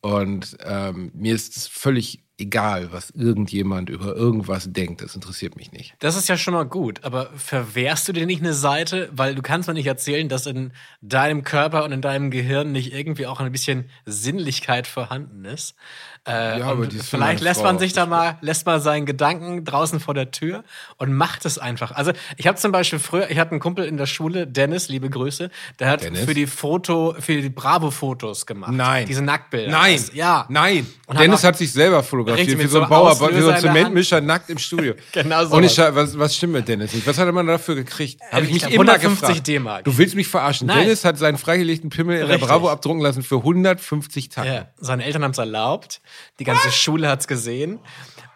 Und 0.00 0.56
ähm, 0.64 1.12
mir 1.14 1.32
ist 1.32 1.56
es 1.56 1.68
völlig 1.68 2.24
egal, 2.36 2.90
was 2.90 3.10
irgendjemand 3.10 3.88
über 3.88 4.16
irgendwas 4.16 4.72
denkt. 4.72 5.00
Das 5.00 5.14
interessiert 5.14 5.54
mich 5.54 5.70
nicht. 5.70 5.94
Das 6.00 6.16
ist 6.16 6.28
ja 6.28 6.36
schon 6.36 6.54
mal 6.54 6.64
gut. 6.64 7.04
Aber 7.04 7.30
verwehrst 7.36 8.08
du 8.08 8.12
dir 8.12 8.26
nicht 8.26 8.42
eine 8.42 8.52
Seite? 8.52 9.08
Weil 9.12 9.36
du 9.36 9.42
kannst 9.42 9.68
mir 9.68 9.74
nicht 9.74 9.86
erzählen, 9.86 10.28
dass 10.28 10.46
in 10.46 10.72
deinem 11.00 11.44
Körper 11.44 11.84
und 11.84 11.92
in 11.92 12.02
deinem 12.02 12.32
Gehirn 12.32 12.72
nicht 12.72 12.92
irgendwie 12.92 13.28
auch 13.28 13.38
ein 13.38 13.52
bisschen 13.52 13.88
Sinnlichkeit 14.04 14.88
vorhanden 14.88 15.44
ist. 15.44 15.76
Äh, 16.24 16.60
ja, 16.60 16.66
aber 16.66 16.86
vielleicht 16.88 17.42
lässt 17.42 17.64
man 17.64 17.80
sich 17.80 17.92
da 17.94 18.06
mal, 18.06 18.38
lässt 18.42 18.64
mal 18.64 18.80
seinen 18.80 19.06
Gedanken 19.06 19.64
draußen 19.64 19.98
vor 19.98 20.14
der 20.14 20.30
Tür 20.30 20.62
und 20.96 21.12
macht 21.12 21.44
es 21.44 21.58
einfach. 21.58 21.90
Also 21.90 22.12
ich 22.36 22.46
habe 22.46 22.56
zum 22.58 22.70
Beispiel 22.70 23.00
früher, 23.00 23.28
ich 23.28 23.38
hatte 23.38 23.50
einen 23.50 23.58
Kumpel 23.58 23.84
in 23.86 23.96
der 23.96 24.06
Schule, 24.06 24.46
Dennis, 24.46 24.88
liebe 24.88 25.10
Grüße, 25.10 25.50
der 25.80 25.90
hat 25.90 26.04
Dennis? 26.04 26.24
für 26.24 26.34
die 26.34 26.46
Foto, 26.46 27.16
für 27.18 27.42
die 27.42 27.48
Bravo-Fotos 27.48 28.46
gemacht. 28.46 28.70
Nein. 28.72 29.06
Diese 29.08 29.20
Nacktbilder. 29.22 29.72
Nein. 29.72 29.96
Das, 29.96 30.14
ja. 30.14 30.46
Nein. 30.48 30.86
Und 31.06 31.18
Dennis 31.18 31.42
hat, 31.42 31.56
sich 31.56 31.72
selber 31.72 32.04
fotografiert, 32.04 32.56
wie 32.56 32.66
so 32.66 32.82
ein 32.82 32.88
Bauer, 32.88 33.18
wie 33.34 33.40
so 33.40 33.50
ein 33.50 33.60
Zementmischer 33.60 34.20
nackt 34.20 34.48
im 34.48 34.58
Studio. 34.58 34.94
genau 35.12 35.44
so. 35.44 35.56
Und 35.56 35.64
ich, 35.64 35.76
was, 35.76 36.16
was 36.16 36.36
stimmt 36.36 36.52
mit 36.52 36.68
Dennis 36.68 36.94
nicht? 36.94 37.04
Was 37.04 37.18
hat 37.18 37.32
man 37.34 37.48
dafür 37.48 37.74
gekriegt? 37.74 38.20
Habe 38.30 38.44
ich 38.44 38.52
mich 38.52 38.62
ich 38.62 38.74
immer 38.74 38.92
150 38.92 39.42
D-Mark. 39.42 39.84
Du 39.84 39.98
willst 39.98 40.14
mich 40.14 40.28
verarschen. 40.28 40.68
Nein. 40.68 40.84
Dennis 40.84 41.04
hat 41.04 41.18
seinen 41.18 41.36
freigelegten 41.36 41.90
Pimmel 41.90 42.20
in 42.20 42.28
der 42.28 42.38
Bravo 42.38 42.70
abdrucken 42.70 43.00
lassen 43.02 43.24
für 43.24 43.38
150 43.38 44.28
Tage. 44.28 44.48
Ja. 44.48 44.68
Seine 44.78 45.04
Eltern 45.04 45.24
haben 45.24 45.32
es 45.32 45.38
erlaubt. 45.38 46.00
Die 46.38 46.44
ganze 46.44 46.70
Schule 46.70 47.08
hat's 47.08 47.26
gesehen. 47.26 47.80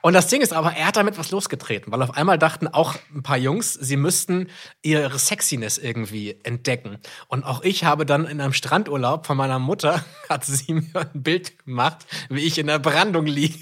Und 0.03 0.13
das 0.13 0.29
Ding 0.29 0.41
ist 0.41 0.53
aber, 0.53 0.73
er 0.73 0.87
hat 0.87 0.97
damit 0.97 1.19
was 1.19 1.33
losgetreten, 1.33 1.93
weil 1.93 2.01
auf 2.01 2.17
einmal 2.17 2.39
dachten 2.39 2.69
auch 2.69 2.95
ein 3.13 3.25
paar 3.25 3.39
Jungs, 3.39 3.75
sie 3.75 3.97
müssten 3.97 4.49
ihre 4.83 5.19
Sexiness 5.19 5.79
irgendwie 5.79 6.39
entdecken. 6.45 6.99
Und 7.27 7.45
auch 7.45 7.63
ich 7.65 7.83
habe 7.83 8.07
dann 8.07 8.25
in 8.25 8.41
einem 8.41 8.53
Strandurlaub 8.53 9.27
von 9.27 9.37
meiner 9.37 9.59
Mutter, 9.59 10.05
hat 10.29 10.45
sie 10.45 10.75
mir 10.75 11.01
ein 11.01 11.23
Bild 11.23 11.65
gemacht, 11.65 12.07
wie 12.29 12.45
ich 12.45 12.59
in 12.59 12.69
der 12.69 12.79
Brandung 12.79 13.27
liege. 13.27 13.59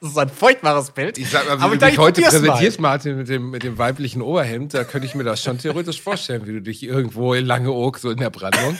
Das 0.00 0.10
ist 0.10 0.18
ein 0.18 0.28
furchtbares 0.28 0.92
Bild. 0.92 1.18
Ich 1.18 1.30
sag 1.30 1.46
mal, 1.46 1.72
wie 1.72 1.78
du 1.78 1.86
dich 1.86 1.98
heute 1.98 2.22
präsentierst, 2.22 2.80
mal. 2.80 2.90
Martin, 2.90 3.16
mit 3.16 3.28
dem, 3.28 3.50
mit 3.50 3.62
dem 3.64 3.78
weiblichen 3.78 4.22
Oberhemd, 4.22 4.74
da 4.74 4.84
könnte 4.84 5.06
ich 5.06 5.14
mir 5.14 5.24
das 5.24 5.42
schon 5.42 5.58
theoretisch 5.58 6.00
vorstellen, 6.00 6.46
wie 6.46 6.52
du 6.52 6.62
dich 6.62 6.82
irgendwo 6.82 7.34
in 7.34 7.46
Langeoog, 7.46 7.98
so 7.98 8.10
in 8.10 8.18
der 8.18 8.30
Brandung. 8.30 8.78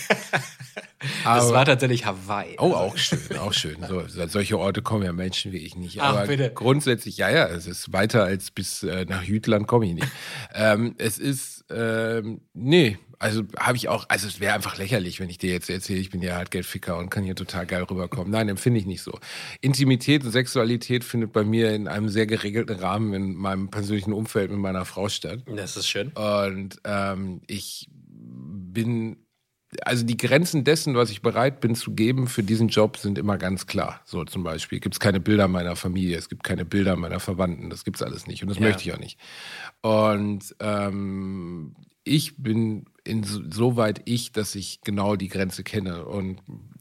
Aber, 1.25 1.36
das 1.40 1.52
war 1.52 1.64
tatsächlich 1.64 2.06
Hawaii. 2.06 2.56
Oh, 2.58 2.73
auch 2.73 2.97
schön, 2.97 3.38
auch 3.38 3.52
schön. 3.52 3.76
So, 3.88 4.02
solche 4.28 4.58
Orte 4.58 4.82
kommen 4.82 5.04
ja 5.04 5.12
Menschen 5.12 5.52
wie 5.52 5.58
ich 5.58 5.76
nicht. 5.76 6.00
Ach, 6.00 6.10
Aber 6.14 6.26
bitte. 6.26 6.50
grundsätzlich, 6.54 7.16
ja, 7.16 7.30
ja, 7.30 7.47
es 7.47 7.66
ist 7.66 7.93
weiter 7.93 8.25
als 8.25 8.50
bis 8.50 8.82
äh, 8.84 9.04
nach 9.08 9.23
Jütland 9.23 9.66
komme 9.66 9.86
ich 9.86 9.95
nicht. 9.95 10.08
ähm, 10.54 10.95
es 10.99 11.19
ist, 11.19 11.57
ähm, 11.71 12.41
nee, 12.54 12.99
also 13.19 13.43
habe 13.59 13.76
ich 13.76 13.89
auch, 13.89 14.07
also 14.09 14.26
es 14.28 14.41
wäre 14.41 14.54
einfach 14.54 14.78
lächerlich, 14.78 15.21
wenn 15.21 15.28
ich 15.28 15.39
dir 15.39 15.50
jetzt 15.50 15.69
erzähle, 15.69 16.00
ich 16.00 16.11
bin 16.11 16.23
ja 16.23 16.37
halt 16.37 16.50
Geldficker 16.50 16.97
und 16.97 17.11
kann 17.11 17.25
hier 17.25 17.35
total 17.35 17.67
geil 17.67 17.83
rüberkommen. 17.83 18.31
Nein, 18.31 18.49
empfinde 18.49 18.78
ich 18.78 18.87
nicht 18.87 19.02
so. 19.02 19.19
Intimität 19.61 20.25
und 20.25 20.31
Sexualität 20.31 21.04
findet 21.04 21.33
bei 21.33 21.45
mir 21.45 21.75
in 21.75 21.89
einem 21.89 22.09
sehr 22.09 22.26
geregelten 22.26 22.76
Rahmen 22.76 23.13
in 23.15 23.35
meinem 23.35 23.71
persönlichen 23.71 24.13
Umfeld 24.13 24.50
mit 24.50 24.61
meiner 24.61 24.85
Frau 24.85 25.09
statt. 25.09 25.41
Das 25.47 25.76
ist 25.76 25.89
schön. 25.89 26.13
Und 26.13 26.81
ähm, 26.85 27.41
ich 27.47 27.89
bin 27.91 29.17
also 29.83 30.04
die 30.04 30.17
Grenzen 30.17 30.65
dessen, 30.65 30.95
was 30.95 31.11
ich 31.11 31.23
bereit 31.23 31.61
bin 31.61 31.75
zu 31.75 31.93
geben 31.93 32.26
für 32.26 32.43
diesen 32.43 32.69
Job, 32.69 32.97
sind 32.97 33.19
immer 33.19 33.37
ganz 33.37 33.67
klar. 33.67 34.00
So 34.04 34.25
zum 34.25 34.43
Beispiel 34.43 34.81
gibt 34.81 34.95
es 34.95 35.00
keine 35.00 35.21
Bilder 35.21 35.49
meiner 35.49 35.76
Familie, 35.76 36.17
es 36.17 36.28
gibt 36.28 36.43
keine 36.43 36.65
Bilder 36.65 36.97
meiner 36.97 37.21
Verwandten, 37.21 37.71
das 37.71 37.85
gibt 37.85 37.97
es 37.97 38.02
alles 38.02 38.26
nicht 38.26 38.43
und 38.43 38.49
das 38.49 38.59
ja. 38.59 38.65
möchte 38.65 38.83
ich 38.83 38.95
auch 38.95 38.99
nicht. 38.99 39.19
Und 39.83 40.57
ähm, 40.61 41.75
ich 42.04 42.37
bin 42.39 42.87
insoweit 43.04 44.02
ich, 44.07 44.33
dass 44.33 44.54
ich 44.54 44.81
genau 44.83 45.17
die 45.17 45.28
Grenze 45.28 45.63
kenne 45.65 46.07
und 46.07 46.41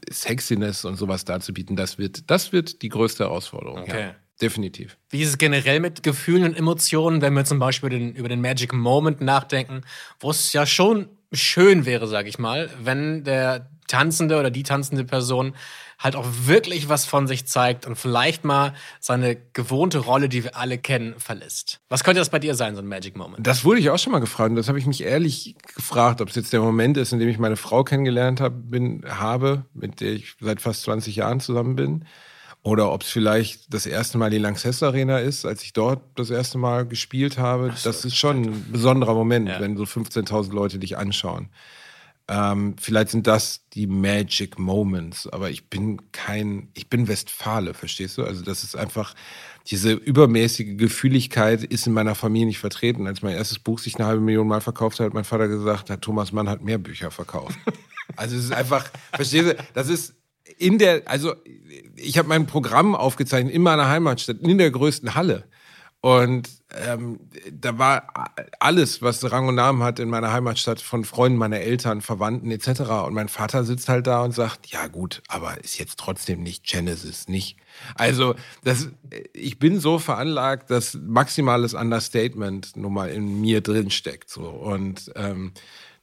Sexiness 0.09 0.85
und 0.85 0.95
sowas 0.95 1.25
darzubieten, 1.25 1.75
das 1.75 1.97
wird, 1.97 2.29
das 2.31 2.53
wird 2.53 2.81
die 2.81 2.89
größte 2.89 3.25
Herausforderung. 3.25 3.79
Okay. 3.79 4.01
Ja. 4.01 4.15
Definitiv. 4.39 4.97
Wie 5.09 5.23
ist 5.23 5.29
es 5.29 5.37
generell 5.39 5.79
mit 5.79 6.03
Gefühlen 6.03 6.43
und 6.43 6.55
Emotionen, 6.55 7.23
wenn 7.23 7.33
wir 7.33 7.43
zum 7.43 7.57
Beispiel 7.57 7.89
den, 7.89 8.13
über 8.13 8.29
den 8.29 8.39
Magic 8.39 8.71
Moment 8.71 9.19
nachdenken, 9.19 9.81
wo 10.19 10.29
es 10.29 10.53
ja 10.53 10.67
schon 10.67 11.09
schön 11.31 11.85
wäre, 11.85 12.07
sag 12.07 12.27
ich 12.27 12.39
mal, 12.39 12.69
wenn 12.81 13.23
der 13.23 13.69
Tanzende 13.87 14.37
oder 14.37 14.51
die 14.51 14.63
tanzende 14.63 15.05
Person 15.05 15.53
halt 15.97 16.15
auch 16.15 16.25
wirklich 16.43 16.89
was 16.89 17.05
von 17.05 17.25
sich 17.25 17.47
zeigt 17.47 17.87
und 17.87 17.95
vielleicht 17.95 18.43
mal 18.43 18.73
seine 18.99 19.35
gewohnte 19.53 19.99
Rolle, 19.99 20.29
die 20.29 20.43
wir 20.43 20.55
alle 20.55 20.77
kennen, 20.77 21.15
verlässt. 21.17 21.79
Was 21.89 22.03
könnte 22.03 22.19
das 22.19 22.29
bei 22.29 22.39
dir 22.39 22.53
sein, 22.53 22.75
so 22.75 22.81
ein 22.81 22.87
Magic 22.87 23.15
Moment? 23.17 23.47
Das 23.47 23.65
wurde 23.65 23.79
ich 23.79 23.89
auch 23.89 23.97
schon 23.97 24.11
mal 24.11 24.19
gefragt 24.19 24.51
und 24.51 24.57
das 24.57 24.67
habe 24.67 24.77
ich 24.77 24.85
mich 24.85 25.03
ehrlich 25.03 25.55
gefragt, 25.75 26.21
ob 26.21 26.29
es 26.29 26.35
jetzt 26.35 26.53
der 26.53 26.61
Moment 26.61 26.97
ist, 26.97 27.13
in 27.13 27.19
dem 27.19 27.29
ich 27.29 27.39
meine 27.39 27.55
Frau 27.55 27.83
kennengelernt 27.83 28.41
hab, 28.41 28.53
bin, 28.69 29.03
habe, 29.07 29.65
mit 29.73 30.01
der 30.01 30.13
ich 30.13 30.35
seit 30.39 30.61
fast 30.61 30.83
20 30.83 31.15
Jahren 31.15 31.39
zusammen 31.39 31.75
bin. 31.75 32.05
Oder 32.67 32.91
ob 32.91 33.03
es 33.03 33.07
vielleicht 33.07 33.73
das 33.73 33.85
erste 33.85 34.17
Mal 34.17 34.29
die 34.29 34.39
Lanxess 34.39 34.83
Arena 34.83 35.19
ist, 35.19 35.45
als 35.45 35.63
ich 35.63 35.71
dort 35.71 36.01
das 36.15 36.29
erste 36.29 36.57
Mal 36.57 36.85
gespielt 36.85 37.37
habe. 37.37 37.71
So, 37.73 37.87
das 37.87 38.03
ist 38.03 38.17
schon 38.17 38.41
ein 38.41 38.71
besonderer 38.73 39.13
Moment, 39.13 39.47
ja. 39.47 39.61
wenn 39.61 39.77
so 39.77 39.85
15.000 39.85 40.51
Leute 40.51 40.77
dich 40.77 40.97
anschauen. 40.97 41.47
Ähm, 42.27 42.75
vielleicht 42.77 43.11
sind 43.11 43.25
das 43.25 43.61
die 43.71 43.87
Magic 43.87 44.59
Moments, 44.59 45.27
aber 45.27 45.49
ich 45.49 45.69
bin 45.69 46.11
kein, 46.11 46.67
ich 46.73 46.89
bin 46.89 47.07
Westfale, 47.07 47.73
verstehst 47.73 48.17
du? 48.17 48.25
Also 48.25 48.43
das 48.43 48.65
ist 48.65 48.75
einfach, 48.75 49.15
diese 49.67 49.93
übermäßige 49.93 50.75
Gefühligkeit 50.75 51.63
ist 51.63 51.87
in 51.87 51.93
meiner 51.93 52.15
Familie 52.15 52.47
nicht 52.47 52.59
vertreten. 52.59 53.07
Als 53.07 53.21
mein 53.21 53.35
erstes 53.35 53.59
Buch 53.59 53.79
sich 53.79 53.95
eine 53.95 54.07
halbe 54.07 54.21
Million 54.21 54.45
Mal 54.45 54.59
verkauft 54.59 54.99
hat, 54.99 55.05
hat 55.05 55.13
mein 55.13 55.23
Vater 55.23 55.47
gesagt, 55.47 55.87
Herr 55.87 56.01
Thomas 56.01 56.33
Mann 56.33 56.49
hat 56.49 56.61
mehr 56.61 56.79
Bücher 56.79 57.11
verkauft. 57.11 57.57
also 58.17 58.35
es 58.35 58.43
ist 58.43 58.51
einfach, 58.51 58.91
verstehst 59.13 59.51
du, 59.51 59.55
das 59.73 59.87
ist 59.87 60.15
in 60.57 60.77
der, 60.77 61.03
also 61.05 61.35
ich 61.95 62.17
habe 62.17 62.27
mein 62.27 62.47
Programm 62.47 62.95
aufgezeichnet 62.95 63.53
in 63.53 63.61
meiner 63.61 63.89
Heimatstadt, 63.89 64.37
in 64.39 64.57
der 64.57 64.71
größten 64.71 65.15
Halle. 65.15 65.45
Und 65.99 66.47
ähm, 66.75 67.19
da 67.51 67.79
war 67.79 68.31
alles, 68.59 69.01
was 69.01 69.29
Rang 69.31 69.47
und 69.47 69.55
Namen 69.55 69.81
hat 69.81 69.99
in 69.99 70.09
meiner 70.09 70.31
Heimatstadt, 70.31 70.79
von 70.79 71.03
Freunden 71.03 71.39
meiner 71.39 71.59
Eltern, 71.59 72.01
Verwandten 72.01 72.51
etc. 72.51 72.81
Und 73.05 73.13
mein 73.13 73.29
Vater 73.29 73.63
sitzt 73.63 73.89
halt 73.89 74.05
da 74.05 74.21
und 74.21 74.31
sagt, 74.31 74.67
ja 74.67 74.87
gut, 74.87 75.23
aber 75.27 75.57
ist 75.63 75.79
jetzt 75.79 75.97
trotzdem 75.97 76.43
nicht 76.43 76.65
Genesis, 76.65 77.27
nicht. 77.27 77.57
Also 77.95 78.35
das, 78.63 78.89
ich 79.33 79.57
bin 79.57 79.79
so 79.79 79.97
veranlagt, 79.97 80.69
dass 80.69 80.93
maximales 80.93 81.73
Understatement 81.73 82.77
nun 82.77 82.93
mal 82.93 83.09
in 83.09 83.41
mir 83.41 83.61
drin 83.61 83.89
steckt. 83.89 84.29
So. 84.29 84.47
Und 84.47 85.11
ähm, 85.15 85.51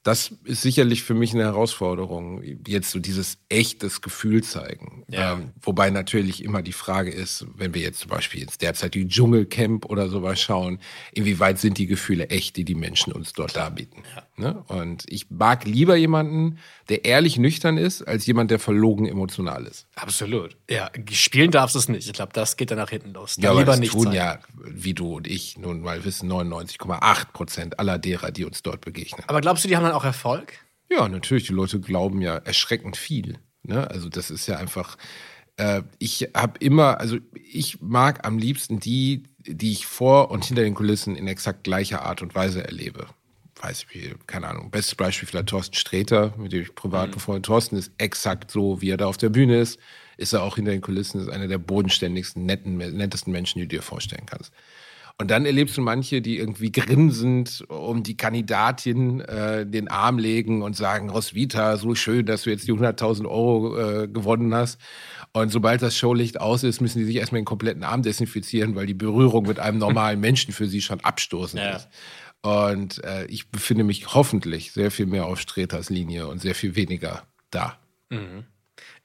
das 0.05 0.35
ist 0.45 0.61
sicherlich 0.61 1.03
für 1.03 1.15
mich 1.15 1.33
eine 1.33 1.45
Herausforderung, 1.45 2.43
jetzt 2.67 2.91
so 2.91 2.99
dieses 2.99 3.39
echtes 3.49 4.03
Gefühl 4.03 4.45
zeigen. 4.45 5.03
Ja. 5.09 5.33
Ähm, 5.33 5.53
wobei 5.63 5.89
natürlich 5.89 6.45
immer 6.45 6.61
die 6.61 6.75
Frage 6.75 7.11
ist, 7.11 7.47
wenn 7.57 7.73
wir 7.73 7.81
jetzt 7.81 8.01
zum 8.01 8.11
Beispiel 8.11 8.41
jetzt 8.41 8.61
derzeit 8.61 8.95
die 8.95 9.09
Dschungelcamp 9.09 9.87
oder 9.87 10.11
sowas 10.11 10.39
schauen, 10.39 10.79
inwieweit 11.13 11.59
sind 11.59 11.79
die 11.79 11.87
Gefühle 11.87 12.29
echt, 12.29 12.59
die 12.59 12.67
die 12.67 12.75
Menschen 12.75 13.15
uns 13.15 13.33
dort 13.33 13.57
darbieten. 13.57 14.03
Ne? 14.37 14.63
Und 14.69 15.05
ich 15.09 15.31
mag 15.31 15.65
lieber 15.65 15.97
jemanden, 15.97 16.59
der 16.91 17.07
ehrlich 17.07 17.39
nüchtern 17.39 17.79
ist, 17.79 18.03
als 18.03 18.27
jemand, 18.27 18.51
der 18.51 18.59
verlogen 18.59 19.07
emotional 19.07 19.65
ist. 19.65 19.87
Absolut. 19.95 20.55
Ja, 20.69 20.91
spielen 21.13 21.51
darfst 21.51 21.77
du 21.77 21.79
es 21.79 21.89
nicht. 21.89 22.07
Ich 22.07 22.13
glaube, 22.13 22.33
das 22.35 22.59
geht 22.59 22.71
dann 22.71 22.79
nach 22.79 22.91
hinten 22.91 23.15
los. 23.15 23.37
Dann 23.37 23.45
Ja, 23.45 23.51
aber 23.53 23.61
lieber 23.61 23.73
das 23.73 23.81
nicht 23.81 23.93
tun 23.93 24.03
sein. 24.05 24.13
ja, 24.13 24.39
wie 24.53 24.93
du 24.93 25.15
und 25.15 25.27
ich 25.27 25.57
nun 25.57 25.81
mal 25.81 26.05
wissen, 26.05 26.31
99,8 26.31 27.33
Prozent 27.33 27.79
aller 27.79 27.99
derer, 27.99 28.33
die 28.33 28.45
uns 28.45 28.63
dort 28.63 28.83
begegnen. 28.83 29.25
Aber 29.29 29.41
glaubst 29.41 29.65
du, 29.65 29.69
die 29.69 29.77
haben 29.77 29.85
dann 29.85 29.94
auch 29.95 30.05
Erfolg? 30.05 30.55
Ja, 30.91 31.09
natürlich, 31.09 31.47
die 31.47 31.53
Leute 31.53 31.81
glauben 31.81 32.21
ja 32.21 32.37
erschreckend 32.37 32.97
viel. 32.97 33.39
Ne? 33.63 33.91
Also 33.91 34.09
das 34.09 34.31
ist 34.31 34.47
ja 34.47 34.59
einfach, 34.59 34.97
äh, 35.57 35.83
ich 35.99 36.31
habe 36.35 36.59
immer, 36.59 37.01
also 37.01 37.19
ich 37.33 37.81
mag 37.81 38.27
am 38.27 38.39
liebsten 38.39 38.81
die, 38.81 39.25
die 39.39 39.73
ich 39.73 39.87
vor 39.87 40.31
und 40.31 40.45
hinter 40.45 40.63
den 40.63 40.75
Kulissen 40.75 41.17
in 41.17 41.27
exakt 41.27 41.65
gleicher 41.65 42.03
Art 42.03 42.23
und 42.23 42.35
Weise 42.35 42.65
erlebe. 42.65 43.07
Weiß 43.61 43.85
ich, 43.85 43.95
wie, 43.95 44.15
keine 44.27 44.49
Ahnung, 44.49 44.71
bestes 44.71 44.95
Beispiel 44.95 45.29
vielleicht 45.29 45.49
Thorsten 45.49 45.77
Sträter, 45.77 46.35
mit 46.37 46.53
dem 46.53 46.63
ich 46.63 46.75
privat 46.75 47.13
befreundet. 47.13 47.47
Thorsten 47.47 47.77
ist 47.77 47.93
exakt 47.99 48.51
so, 48.51 48.83
wie 48.83 48.91
er 48.91 48.97
da 48.97 49.07
auf 49.07 49.17
der 49.17 49.31
Bühne 49.31 49.61
ist, 49.61 49.79
ist 50.17 50.33
er 50.33 50.43
auch 50.43 50.57
hinter 50.57 50.73
den 50.73 50.81
Kulissen, 50.81 51.21
ist 51.21 51.29
einer 51.29 51.49
der 51.49 51.59
bodenständigsten, 51.59 52.45
netten, 52.45 52.77
nettesten 52.77 53.33
Menschen, 53.33 53.61
die 53.61 53.67
du 53.67 53.77
dir 53.77 53.83
vorstellen 53.83 54.27
kannst. 54.27 54.53
Und 55.21 55.31
dann 55.31 55.47
erlebst 55.47 55.77
du 55.77 55.81
manche, 55.81 56.21
die 56.21 56.39
irgendwie 56.39 56.73
grinsend 56.73 57.65
um 57.69 58.03
die 58.03 58.17
Kandidatin 58.17 59.21
äh, 59.21 59.65
den 59.65 59.87
Arm 59.89 60.19
legen 60.19 60.63
und 60.63 60.75
sagen, 60.77 61.09
Roswitha, 61.09 61.77
so 61.77 61.95
schön, 61.95 62.27
dass 62.27 62.43
du 62.43 62.51
jetzt 62.51 62.67
die 62.67 62.73
100.000 62.73 63.25
Euro 63.27 63.79
äh, 63.79 64.09
gewonnen 64.09 64.53
hast. 64.55 64.81
Und 65.33 65.51
sobald 65.51 65.83
das 65.83 65.97
Showlicht 65.97 66.41
aus 66.41 66.65
ist, 66.65 66.81
müssen 66.81 66.99
die 66.99 67.05
sich 67.05 67.17
erstmal 67.17 67.41
den 67.41 67.47
kompletten 67.47 67.85
Arm 67.85 68.03
desinfizieren, 68.03 68.75
weil 68.75 68.87
die 68.87 68.95
Berührung 68.95 69.47
mit 69.47 69.61
einem 69.61 69.79
normalen 69.79 70.19
Menschen 70.19 70.53
für 70.53 70.67
sie 70.67 70.81
schon 70.83 71.01
abstoßend 71.01 71.63
Ja. 71.63 71.77
ist. 71.77 71.89
Und 72.43 73.03
äh, 73.05 73.25
ich 73.27 73.49
befinde 73.49 73.85
mich 73.85 74.15
hoffentlich 74.15 74.73
sehr 74.73 74.91
viel 74.91 75.07
mehr 75.07 75.27
auf 75.27 75.41
Sträters 75.41 75.91
Linie 75.91 76.27
und 76.27 76.41
sehr 76.41 76.55
viel 76.55 76.77
weniger 76.77 77.23
da. 77.51 77.79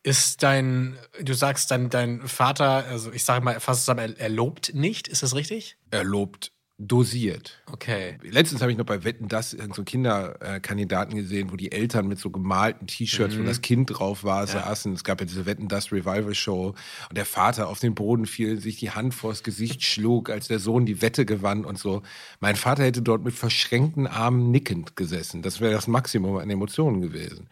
Ist 0.09 0.41
dein, 0.41 0.97
du 1.21 1.33
sagst, 1.33 1.69
dein, 1.69 1.91
dein 1.91 2.27
Vater, 2.27 2.85
also 2.85 3.11
ich 3.11 3.23
sage 3.23 3.45
mal 3.45 3.59
fast 3.59 3.81
zusammen, 3.81 4.15
er, 4.15 4.19
er 4.19 4.29
lobt 4.29 4.73
nicht, 4.73 5.07
ist 5.07 5.21
das 5.21 5.35
richtig? 5.35 5.77
Er 5.91 6.03
lobt 6.03 6.51
dosiert. 6.79 7.61
Okay. 7.71 8.17
Letztens 8.23 8.61
habe 8.61 8.71
ich 8.71 8.77
noch 8.77 8.85
bei 8.85 9.03
Wetten 9.03 9.27
das 9.27 9.51
so 9.51 9.83
Kinderkandidaten 9.83 11.13
gesehen, 11.13 11.51
wo 11.51 11.57
die 11.57 11.71
Eltern 11.71 12.07
mit 12.07 12.17
so 12.17 12.31
gemalten 12.31 12.87
T-Shirts, 12.87 13.37
wo 13.37 13.43
das 13.43 13.61
Kind 13.61 13.99
drauf 13.99 14.23
war, 14.23 14.47
saßen. 14.47 14.93
Es 14.93 15.03
gab 15.03 15.19
ja 15.19 15.27
diese 15.27 15.45
Wetten 15.45 15.67
das 15.67 15.91
Revival 15.91 16.33
Show 16.33 16.73
und 17.09 17.17
der 17.17 17.25
Vater 17.25 17.67
auf 17.67 17.79
den 17.79 17.93
Boden 17.93 18.25
fiel, 18.25 18.59
sich 18.59 18.77
die 18.77 18.91
Hand 18.91 19.13
vors 19.13 19.43
Gesicht 19.43 19.83
schlug, 19.83 20.31
als 20.31 20.47
der 20.47 20.59
Sohn 20.59 20.87
die 20.87 21.03
Wette 21.03 21.25
gewann 21.25 21.65
und 21.65 21.77
so. 21.77 22.01
Mein 22.39 22.55
Vater 22.55 22.83
hätte 22.83 23.03
dort 23.03 23.25
mit 23.25 23.35
verschränkten 23.35 24.07
Armen 24.07 24.49
nickend 24.49 24.95
gesessen. 24.95 25.41
Das 25.41 25.59
wäre 25.59 25.73
das 25.73 25.87
Maximum 25.87 26.37
an 26.37 26.49
Emotionen 26.49 27.01
gewesen. 27.01 27.49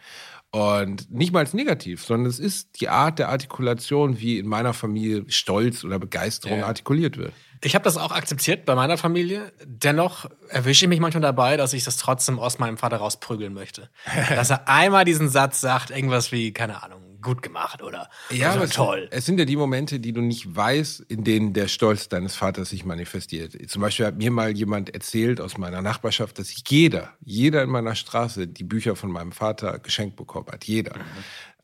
Und 0.50 1.10
nicht 1.10 1.32
mal 1.32 1.40
als 1.40 1.52
negativ, 1.52 2.04
sondern 2.04 2.26
es 2.26 2.38
ist 2.38 2.80
die 2.80 2.88
Art 2.88 3.18
der 3.18 3.28
Artikulation, 3.28 4.18
wie 4.18 4.38
in 4.38 4.46
meiner 4.46 4.72
Familie 4.72 5.24
Stolz 5.28 5.84
oder 5.84 5.98
Begeisterung 5.98 6.60
Ja. 6.60 6.66
artikuliert 6.66 7.18
wird. 7.18 7.32
Ich 7.64 7.74
habe 7.74 7.84
das 7.84 7.96
auch 7.96 8.12
akzeptiert 8.12 8.64
bei 8.64 8.74
meiner 8.74 8.96
Familie. 8.96 9.52
Dennoch 9.66 10.26
erwische 10.48 10.84
ich 10.84 10.88
mich 10.88 11.00
manchmal 11.00 11.22
dabei, 11.22 11.56
dass 11.56 11.72
ich 11.72 11.84
das 11.84 11.96
trotzdem 11.96 12.38
aus 12.38 12.58
meinem 12.58 12.78
Vater 12.78 12.96
rausprügeln 12.98 13.52
möchte. 13.52 13.90
dass 14.30 14.50
er 14.50 14.68
einmal 14.68 15.04
diesen 15.04 15.28
Satz 15.28 15.60
sagt, 15.60 15.90
irgendwas 15.90 16.32
wie, 16.32 16.52
keine 16.52 16.82
Ahnung, 16.82 17.02
gut 17.28 17.42
gemacht 17.42 17.82
oder 17.82 18.08
Ja, 18.30 18.46
also 18.48 18.58
aber 18.58 18.64
es- 18.66 18.70
toll. 18.74 19.08
Es 19.10 19.26
sind 19.26 19.38
ja 19.38 19.44
die 19.44 19.56
Momente, 19.56 20.00
die 20.00 20.12
du 20.12 20.20
nicht 20.20 20.54
weißt, 20.56 21.00
in 21.08 21.24
denen 21.24 21.52
der 21.52 21.68
Stolz 21.68 22.08
deines 22.08 22.34
Vaters 22.34 22.70
sich 22.70 22.84
manifestiert. 22.84 23.56
Zum 23.70 23.82
Beispiel 23.82 24.06
hat 24.06 24.16
mir 24.16 24.30
mal 24.30 24.56
jemand 24.56 24.94
erzählt 24.94 25.40
aus 25.40 25.58
meiner 25.58 25.82
Nachbarschaft, 25.82 26.38
dass 26.38 26.52
jeder, 26.68 27.12
jeder 27.24 27.62
in 27.62 27.70
meiner 27.70 27.94
Straße 27.94 28.48
die 28.48 28.64
Bücher 28.64 28.96
von 28.96 29.10
meinem 29.10 29.32
Vater 29.32 29.78
geschenkt 29.78 30.16
bekommen 30.16 30.46
hat. 30.50 30.64
Jeder. 30.64 30.92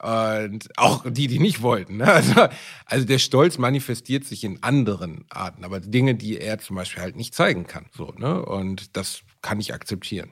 Und 0.03 0.68
auch 0.77 1.05
die, 1.09 1.29
die 1.29 1.38
nicht 1.38 1.62
wollten. 1.62 1.96
ne? 1.98 2.12
Also, 2.12 2.48
also 2.87 3.07
der 3.07 3.18
Stolz 3.18 3.59
manifestiert 3.59 4.24
sich 4.24 4.44
in 4.44 4.62
anderen 4.62 5.24
Arten, 5.31 5.64
aber 5.64 5.81
Dinge, 5.81 6.14
die 6.14 6.38
er 6.38 6.59
zum 6.59 6.77
Beispiel 6.77 7.03
halt 7.03 7.16
nicht 7.16 7.35
zeigen 7.35 7.66
kann. 7.66 7.87
So, 7.96 8.12
ne? 8.18 8.44
Und 8.44 8.96
das 8.96 9.20
kann 9.40 9.61
ich 9.61 9.72
akzeptieren. 9.72 10.31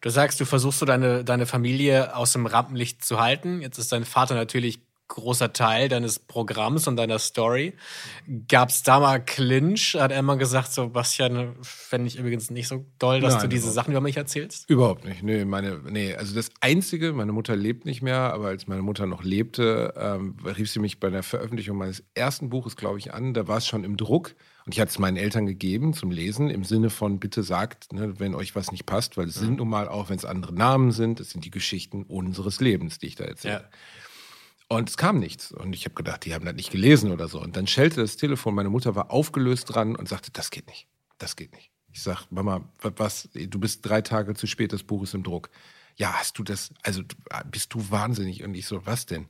Du 0.00 0.10
sagst, 0.10 0.40
du 0.40 0.44
versuchst 0.44 0.80
so 0.80 0.86
deine, 0.86 1.24
deine 1.24 1.46
Familie 1.46 2.16
aus 2.16 2.32
dem 2.32 2.46
Rampenlicht 2.46 3.04
zu 3.04 3.20
halten. 3.20 3.60
Jetzt 3.60 3.78
ist 3.78 3.92
dein 3.92 4.04
Vater 4.04 4.34
natürlich 4.34 4.80
großer 5.10 5.52
Teil 5.52 5.88
deines 5.88 6.18
Programms 6.18 6.88
und 6.88 6.96
deiner 6.96 7.18
Story. 7.18 7.74
Gab 8.48 8.70
es 8.70 8.82
da 8.82 9.00
mal 9.00 9.18
Clinch? 9.18 9.96
Hat 9.98 10.12
er 10.12 10.22
mal 10.22 10.38
gesagt, 10.38 10.72
so, 10.72 10.88
Bastian, 10.88 11.56
fände 11.60 12.06
ich 12.06 12.16
übrigens 12.16 12.50
nicht 12.50 12.68
so 12.68 12.86
doll, 12.98 13.20
dass 13.20 13.34
Nein, 13.34 13.42
du 13.42 13.48
diese 13.48 13.70
Sachen 13.70 13.90
über 13.90 14.00
mich 14.00 14.16
erzählst? 14.16 14.70
Überhaupt 14.70 15.04
nicht. 15.04 15.22
Nee, 15.22 15.44
meine, 15.44 15.80
nee, 15.90 16.14
also 16.14 16.34
das 16.34 16.50
Einzige, 16.60 17.12
meine 17.12 17.32
Mutter 17.32 17.56
lebt 17.56 17.84
nicht 17.84 18.02
mehr, 18.02 18.32
aber 18.32 18.48
als 18.48 18.66
meine 18.66 18.82
Mutter 18.82 19.06
noch 19.06 19.22
lebte, 19.22 19.92
ähm, 19.96 20.36
rief 20.44 20.70
sie 20.70 20.78
mich 20.78 21.00
bei 21.00 21.10
der 21.10 21.22
Veröffentlichung 21.22 21.76
meines 21.76 22.04
ersten 22.14 22.48
Buches, 22.48 22.76
glaube 22.76 22.98
ich, 22.98 23.12
an. 23.12 23.34
Da 23.34 23.48
war 23.48 23.58
es 23.58 23.66
schon 23.66 23.84
im 23.84 23.96
Druck 23.96 24.34
und 24.70 24.74
ich 24.74 24.80
hatte 24.80 24.90
es 24.90 25.00
meinen 25.00 25.16
Eltern 25.16 25.46
gegeben 25.46 25.94
zum 25.94 26.12
Lesen, 26.12 26.48
im 26.48 26.62
Sinne 26.62 26.90
von, 26.90 27.18
bitte 27.18 27.42
sagt, 27.42 27.92
ne, 27.92 28.20
wenn 28.20 28.36
euch 28.36 28.54
was 28.54 28.70
nicht 28.70 28.86
passt, 28.86 29.16
weil 29.16 29.26
es 29.26 29.34
sind 29.34 29.56
nun 29.56 29.68
mal, 29.68 29.88
auch 29.88 30.10
wenn 30.10 30.16
es 30.16 30.24
andere 30.24 30.52
Namen 30.54 30.92
sind, 30.92 31.18
es 31.18 31.30
sind 31.30 31.44
die 31.44 31.50
Geschichten 31.50 32.04
unseres 32.04 32.60
Lebens, 32.60 32.98
die 33.00 33.06
ich 33.08 33.16
da 33.16 33.24
erzähle. 33.24 33.54
Ja. 33.54 33.68
Und 34.68 34.88
es 34.88 34.96
kam 34.96 35.18
nichts. 35.18 35.50
Und 35.50 35.72
ich 35.74 35.84
habe 35.86 35.96
gedacht, 35.96 36.24
die 36.24 36.34
haben 36.34 36.44
das 36.44 36.54
nicht 36.54 36.70
gelesen 36.70 37.10
oder 37.10 37.26
so. 37.26 37.40
Und 37.42 37.56
dann 37.56 37.66
schellte 37.66 38.00
das 38.00 38.16
Telefon, 38.16 38.54
meine 38.54 38.70
Mutter 38.70 38.94
war 38.94 39.10
aufgelöst 39.10 39.74
dran 39.74 39.96
und 39.96 40.08
sagte, 40.08 40.30
das 40.32 40.52
geht 40.52 40.68
nicht. 40.68 40.86
Das 41.18 41.34
geht 41.34 41.52
nicht. 41.52 41.72
Ich 41.92 42.02
sag, 42.02 42.30
Mama, 42.30 42.68
wa- 42.80 42.92
was, 42.96 43.28
du 43.34 43.58
bist 43.58 43.84
drei 43.84 44.00
Tage 44.02 44.34
zu 44.34 44.46
spät, 44.46 44.72
das 44.72 44.84
Buch 44.84 45.02
ist 45.02 45.14
im 45.14 45.24
Druck. 45.24 45.50
Ja, 45.96 46.12
hast 46.12 46.38
du 46.38 46.44
das, 46.44 46.72
also 46.84 47.02
du- 47.02 47.16
bist 47.50 47.74
du 47.74 47.90
wahnsinnig? 47.90 48.44
Und 48.44 48.54
ich 48.54 48.66
so, 48.66 48.86
was 48.86 49.06
denn? 49.06 49.26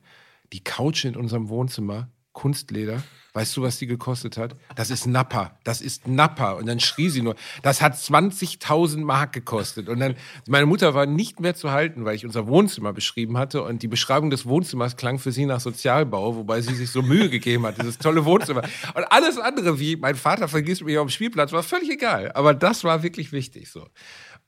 Die 0.53 0.63
Couch 0.63 1.05
in 1.05 1.15
unserem 1.15 1.49
Wohnzimmer, 1.49 2.09
Kunstleder, 2.33 3.03
weißt 3.33 3.55
du, 3.57 3.61
was 3.61 3.77
die 3.77 3.87
gekostet 3.87 4.37
hat? 4.37 4.55
Das 4.75 4.89
ist 4.89 5.05
Nappa, 5.05 5.57
das 5.63 5.81
ist 5.81 6.07
Nappa. 6.07 6.53
Und 6.53 6.65
dann 6.65 6.79
schrie 6.79 7.09
sie 7.09 7.21
nur, 7.21 7.35
das 7.61 7.81
hat 7.81 7.95
20.000 7.95 9.03
Mark 9.03 9.33
gekostet. 9.33 9.89
Und 9.89 9.99
dann, 9.99 10.15
meine 10.47 10.65
Mutter 10.65 10.93
war 10.93 11.05
nicht 11.05 11.39
mehr 11.39 11.55
zu 11.55 11.71
halten, 11.71 12.05
weil 12.05 12.15
ich 12.15 12.25
unser 12.25 12.47
Wohnzimmer 12.47 12.93
beschrieben 12.93 13.37
hatte. 13.37 13.63
Und 13.63 13.83
die 13.83 13.87
Beschreibung 13.87 14.29
des 14.29 14.45
Wohnzimmers 14.45 14.97
klang 14.97 15.19
für 15.19 15.31
sie 15.31 15.45
nach 15.45 15.59
Sozialbau, 15.59 16.35
wobei 16.35 16.61
sie 16.61 16.75
sich 16.75 16.89
so 16.89 17.01
Mühe 17.01 17.29
gegeben 17.29 17.65
hat, 17.65 17.81
dieses 17.81 17.97
tolle 17.97 18.25
Wohnzimmer. 18.25 18.63
Und 18.95 19.03
alles 19.11 19.37
andere, 19.37 19.79
wie 19.79 19.95
mein 19.95 20.15
Vater 20.15 20.47
vergisst 20.47 20.83
mich 20.83 20.97
auf 20.97 21.07
dem 21.07 21.11
Spielplatz, 21.11 21.51
war 21.51 21.63
völlig 21.63 21.89
egal. 21.89 22.31
Aber 22.33 22.53
das 22.53 22.83
war 22.83 23.03
wirklich 23.03 23.31
wichtig 23.31 23.69
so. 23.69 23.87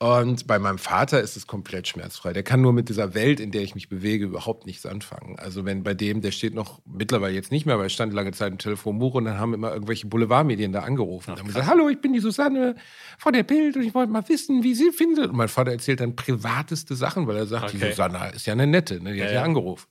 Und 0.03 0.47
bei 0.47 0.59
meinem 0.59 0.79
Vater 0.79 1.21
ist 1.21 1.37
es 1.37 1.47
komplett 1.47 1.87
schmerzfrei. 1.87 2.33
Der 2.33 2.43
kann 2.43 2.59
nur 2.59 2.73
mit 2.73 2.89
dieser 2.89 3.13
Welt, 3.13 3.39
in 3.39 3.51
der 3.51 3.61
ich 3.61 3.73
mich 3.73 3.87
bewege, 3.87 4.25
überhaupt 4.25 4.65
nichts 4.65 4.85
anfangen. 4.85 5.39
Also 5.39 5.63
wenn 5.63 5.81
bei 5.83 5.93
dem, 5.93 6.19
der 6.19 6.31
steht 6.31 6.53
noch 6.53 6.81
mittlerweile 6.85 7.33
jetzt 7.33 7.51
nicht 7.53 7.65
mehr, 7.65 7.77
weil 7.77 7.85
er 7.85 7.89
stand 7.89 8.11
lange 8.11 8.33
Zeit 8.33 8.51
im 8.51 8.57
Telefonbuch 8.57 9.13
und 9.13 9.23
dann 9.23 9.37
haben 9.39 9.53
immer 9.53 9.71
irgendwelche 9.71 10.07
Boulevardmedien 10.07 10.73
da 10.73 10.81
angerufen 10.81 11.31
und 11.31 11.39
haben 11.39 11.47
gesagt, 11.47 11.67
hallo, 11.67 11.87
ich 11.87 12.01
bin 12.01 12.11
die 12.11 12.19
Susanne 12.19 12.75
von 13.17 13.31
der 13.31 13.43
Bild 13.43 13.77
und 13.77 13.83
ich 13.83 13.93
wollte 13.93 14.11
mal 14.11 14.27
wissen, 14.27 14.61
wie 14.63 14.75
sie 14.75 14.91
findet. 14.91 15.29
Und 15.29 15.37
mein 15.37 15.47
Vater 15.47 15.71
erzählt 15.71 16.01
dann 16.01 16.17
privateste 16.17 16.95
Sachen, 16.95 17.25
weil 17.25 17.37
er 17.37 17.45
sagt, 17.47 17.71
die 17.71 17.77
Okay. 17.77 17.91
Susanne 17.91 18.33
ist 18.35 18.45
ja 18.45 18.51
eine 18.51 18.67
nette, 18.67 19.01
ne? 19.01 19.13
die 19.13 19.21
hat 19.21 19.27
Ja, 19.29 19.35
ja, 19.35 19.39
ja. 19.39 19.43
angerufen. 19.45 19.87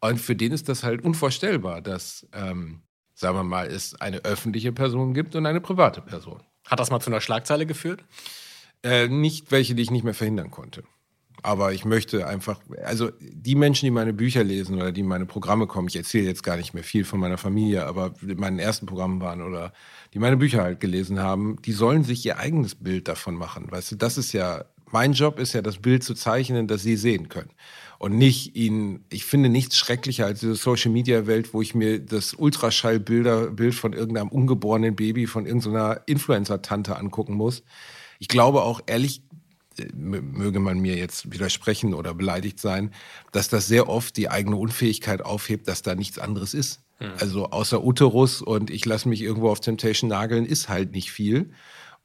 Und 0.00 0.22
für 0.22 0.34
den 0.34 0.52
ist 0.52 0.70
das 0.70 0.84
halt 0.84 1.04
unvorstellbar, 1.04 1.82
dass, 1.82 2.26
ähm, 2.32 2.80
sagen 3.14 3.36
wir 3.36 3.44
mal, 3.44 3.66
es 3.66 3.94
eine 4.00 4.24
öffentliche 4.24 4.72
Person 4.72 5.12
gibt 5.12 5.36
und 5.36 5.44
eine 5.44 5.60
private 5.60 6.00
Person. 6.00 6.40
Hat 6.66 6.80
das 6.80 6.90
mal 6.90 7.00
zu 7.00 7.10
einer 7.10 7.20
Schlagzeile 7.20 7.66
geführt? 7.66 8.02
Äh, 8.84 9.08
nicht 9.08 9.50
welche, 9.50 9.74
die 9.74 9.82
ich 9.82 9.90
nicht 9.90 10.04
mehr 10.04 10.14
verhindern 10.14 10.50
konnte. 10.50 10.84
Aber 11.42 11.72
ich 11.72 11.84
möchte 11.84 12.26
einfach, 12.26 12.60
also 12.84 13.10
die 13.20 13.54
Menschen, 13.54 13.86
die 13.86 13.90
meine 13.90 14.14
Bücher 14.14 14.44
lesen 14.44 14.76
oder 14.76 14.92
die 14.92 15.00
in 15.00 15.06
meine 15.06 15.26
Programme 15.26 15.66
kommen, 15.66 15.88
ich 15.88 15.96
erzähle 15.96 16.26
jetzt 16.26 16.42
gar 16.42 16.56
nicht 16.56 16.72
mehr 16.72 16.84
viel 16.84 17.04
von 17.04 17.20
meiner 17.20 17.36
Familie, 17.36 17.84
aber 17.84 18.14
in 18.22 18.38
meinen 18.38 18.58
ersten 18.58 18.86
Programmen 18.86 19.20
waren 19.20 19.42
oder 19.42 19.72
die 20.14 20.18
meine 20.18 20.38
Bücher 20.38 20.62
halt 20.62 20.80
gelesen 20.80 21.18
haben, 21.18 21.56
die 21.62 21.72
sollen 21.72 22.02
sich 22.04 22.24
ihr 22.24 22.38
eigenes 22.38 22.74
Bild 22.74 23.08
davon 23.08 23.34
machen. 23.34 23.70
Weißt 23.70 23.92
du, 23.92 23.96
das 23.96 24.16
ist 24.16 24.32
ja, 24.32 24.64
mein 24.90 25.12
Job 25.12 25.38
ist 25.38 25.52
ja, 25.52 25.60
das 25.60 25.78
Bild 25.78 26.02
zu 26.02 26.14
zeichnen, 26.14 26.66
das 26.66 26.82
sie 26.82 26.96
sehen 26.96 27.28
können. 27.28 27.50
Und 27.98 28.16
nicht 28.16 28.56
ihnen, 28.56 29.04
ich 29.10 29.26
finde 29.26 29.48
nichts 29.50 29.76
schrecklicher 29.76 30.24
als 30.26 30.40
diese 30.40 30.54
Social 30.54 30.92
Media 30.92 31.26
Welt, 31.26 31.52
wo 31.52 31.60
ich 31.60 31.74
mir 31.74 32.00
das 32.00 32.32
Ultraschallbilder, 32.32 33.50
Bild 33.50 33.74
von 33.74 33.92
irgendeinem 33.92 34.28
ungeborenen 34.28 34.96
Baby 34.96 35.26
von 35.26 35.44
irgendeiner 35.44 36.00
Influencer-Tante 36.06 36.96
angucken 36.96 37.34
muss. 37.34 37.64
Ich 38.18 38.28
glaube 38.28 38.62
auch 38.62 38.80
ehrlich, 38.86 39.22
äh, 39.78 39.86
möge 39.94 40.60
man 40.60 40.78
mir 40.78 40.96
jetzt 40.96 41.32
widersprechen 41.32 41.94
oder 41.94 42.14
beleidigt 42.14 42.60
sein, 42.60 42.90
dass 43.32 43.48
das 43.48 43.66
sehr 43.66 43.88
oft 43.88 44.16
die 44.16 44.30
eigene 44.30 44.56
Unfähigkeit 44.56 45.22
aufhebt, 45.22 45.68
dass 45.68 45.82
da 45.82 45.94
nichts 45.94 46.18
anderes 46.18 46.54
ist. 46.54 46.80
Also 47.18 47.50
außer 47.50 47.82
Uterus 47.84 48.40
und 48.40 48.70
ich 48.70 48.84
lasse 48.84 49.08
mich 49.08 49.20
irgendwo 49.20 49.50
auf 49.50 49.60
Temptation 49.60 50.08
nageln, 50.08 50.46
ist 50.46 50.68
halt 50.68 50.92
nicht 50.92 51.10
viel. 51.10 51.50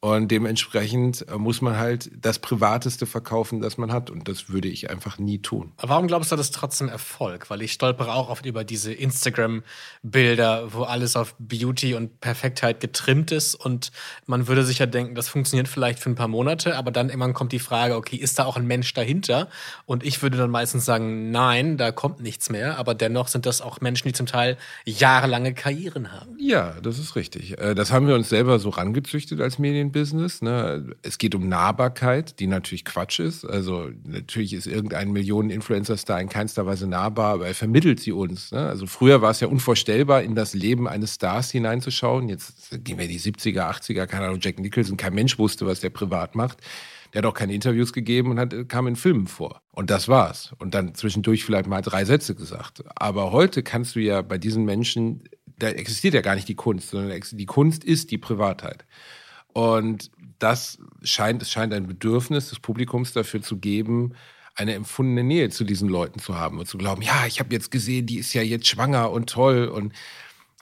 Und 0.02 0.28
dementsprechend 0.28 1.28
äh, 1.28 1.36
muss 1.36 1.60
man 1.60 1.76
halt 1.76 2.10
das 2.18 2.38
Privateste 2.38 3.04
verkaufen, 3.04 3.60
das 3.60 3.76
man 3.76 3.92
hat. 3.92 4.08
Und 4.08 4.28
das 4.28 4.48
würde 4.48 4.68
ich 4.68 4.88
einfach 4.88 5.18
nie 5.18 5.40
tun. 5.40 5.72
Aber 5.76 5.90
warum 5.90 6.06
glaubst 6.06 6.32
du, 6.32 6.36
das 6.36 6.46
ist 6.46 6.54
trotzdem 6.54 6.88
Erfolg? 6.88 7.50
Weil 7.50 7.60
ich 7.60 7.72
stolpere 7.72 8.14
auch 8.14 8.30
oft 8.30 8.46
über 8.46 8.64
diese 8.64 8.94
Instagram-Bilder, 8.94 10.72
wo 10.72 10.84
alles 10.84 11.16
auf 11.16 11.34
Beauty 11.38 11.94
und 11.94 12.18
Perfektheit 12.20 12.80
getrimmt 12.80 13.30
ist. 13.30 13.54
Und 13.54 13.92
man 14.24 14.48
würde 14.48 14.64
sich 14.64 14.78
ja 14.78 14.86
denken, 14.86 15.14
das 15.14 15.28
funktioniert 15.28 15.68
vielleicht 15.68 15.98
für 15.98 16.08
ein 16.08 16.14
paar 16.14 16.28
Monate, 16.28 16.76
aber 16.76 16.90
dann 16.90 17.10
irgendwann 17.10 17.34
kommt 17.34 17.52
die 17.52 17.58
Frage, 17.58 17.96
okay, 17.96 18.16
ist 18.16 18.38
da 18.38 18.46
auch 18.46 18.56
ein 18.56 18.66
Mensch 18.66 18.94
dahinter? 18.94 19.48
Und 19.84 20.02
ich 20.02 20.22
würde 20.22 20.38
dann 20.38 20.50
meistens 20.50 20.86
sagen, 20.86 21.30
nein, 21.30 21.76
da 21.76 21.92
kommt 21.92 22.20
nichts 22.20 22.48
mehr. 22.48 22.78
Aber 22.78 22.94
dennoch 22.94 23.28
sind 23.28 23.44
das 23.44 23.60
auch 23.60 23.82
Menschen, 23.82 24.08
die 24.08 24.14
zum 24.14 24.24
Teil 24.24 24.56
jahrelange 24.86 25.52
Karrieren 25.52 26.10
haben. 26.10 26.36
Ja, 26.38 26.76
das 26.82 26.98
ist 26.98 27.16
richtig. 27.16 27.58
Äh, 27.58 27.74
das 27.74 27.92
haben 27.92 28.06
wir 28.06 28.14
uns 28.14 28.30
selber 28.30 28.58
so 28.58 28.70
rangezüchtet 28.70 29.42
als 29.42 29.58
Medienbusiness. 29.90 30.42
Ne? 30.42 30.94
Es 31.02 31.18
geht 31.18 31.34
um 31.34 31.48
Nahbarkeit, 31.48 32.40
die 32.40 32.46
natürlich 32.46 32.84
Quatsch 32.84 33.20
ist. 33.20 33.44
Also 33.44 33.90
natürlich 34.04 34.52
ist 34.52 34.66
irgendein 34.66 35.12
Millionen-Influencer-Star 35.12 36.20
in 36.20 36.28
keinster 36.28 36.66
Weise 36.66 36.86
nahbar, 36.86 37.34
aber 37.34 37.48
er 37.48 37.54
vermittelt 37.54 38.00
sie 38.00 38.12
uns. 38.12 38.52
Ne? 38.52 38.66
Also 38.66 38.86
früher 38.86 39.22
war 39.22 39.30
es 39.30 39.40
ja 39.40 39.48
unvorstellbar, 39.48 40.22
in 40.22 40.34
das 40.34 40.54
Leben 40.54 40.88
eines 40.88 41.16
Stars 41.16 41.50
hineinzuschauen. 41.50 42.28
Jetzt 42.28 42.70
gehen 42.84 42.98
wir 42.98 43.04
in 43.04 43.10
die 43.10 43.20
70er, 43.20 43.70
80er, 43.70 44.06
keine 44.06 44.26
Ahnung, 44.26 44.38
Jack 44.40 44.58
Nicholson, 44.58 44.96
kein 44.96 45.14
Mensch 45.14 45.38
wusste, 45.38 45.66
was 45.66 45.80
der 45.80 45.90
privat 45.90 46.34
macht. 46.34 46.58
Der 47.12 47.22
hat 47.22 47.26
auch 47.26 47.34
keine 47.34 47.54
Interviews 47.54 47.92
gegeben 47.92 48.30
und 48.30 48.38
hat, 48.38 48.68
kam 48.68 48.86
in 48.86 48.94
Filmen 48.94 49.26
vor. 49.26 49.62
Und 49.72 49.90
das 49.90 50.08
war's. 50.08 50.52
Und 50.58 50.74
dann 50.74 50.94
zwischendurch 50.94 51.44
vielleicht 51.44 51.66
mal 51.66 51.82
drei 51.82 52.04
Sätze 52.04 52.36
gesagt. 52.36 52.84
Aber 52.94 53.32
heute 53.32 53.64
kannst 53.64 53.96
du 53.96 54.00
ja 54.00 54.22
bei 54.22 54.38
diesen 54.38 54.64
Menschen, 54.64 55.24
da 55.58 55.68
existiert 55.68 56.14
ja 56.14 56.20
gar 56.20 56.36
nicht 56.36 56.48
die 56.48 56.54
Kunst, 56.54 56.90
sondern 56.90 57.20
die 57.32 57.46
Kunst 57.46 57.82
ist 57.82 58.12
die 58.12 58.18
Privatheit. 58.18 58.84
Und 59.52 60.10
das 60.38 60.78
scheint, 61.02 61.42
es 61.42 61.50
scheint 61.50 61.72
ein 61.72 61.86
Bedürfnis 61.86 62.50
des 62.50 62.60
Publikums 62.60 63.12
dafür 63.12 63.42
zu 63.42 63.58
geben, 63.58 64.14
eine 64.54 64.74
empfundene 64.74 65.24
Nähe 65.24 65.48
zu 65.50 65.64
diesen 65.64 65.88
Leuten 65.88 66.18
zu 66.18 66.36
haben 66.36 66.58
und 66.58 66.66
zu 66.66 66.78
glauben, 66.78 67.02
ja, 67.02 67.26
ich 67.26 67.40
habe 67.40 67.54
jetzt 67.54 67.70
gesehen, 67.70 68.06
die 68.06 68.18
ist 68.18 68.34
ja 68.34 68.42
jetzt 68.42 68.66
schwanger 68.66 69.10
und 69.10 69.30
toll 69.30 69.68
und 69.68 69.92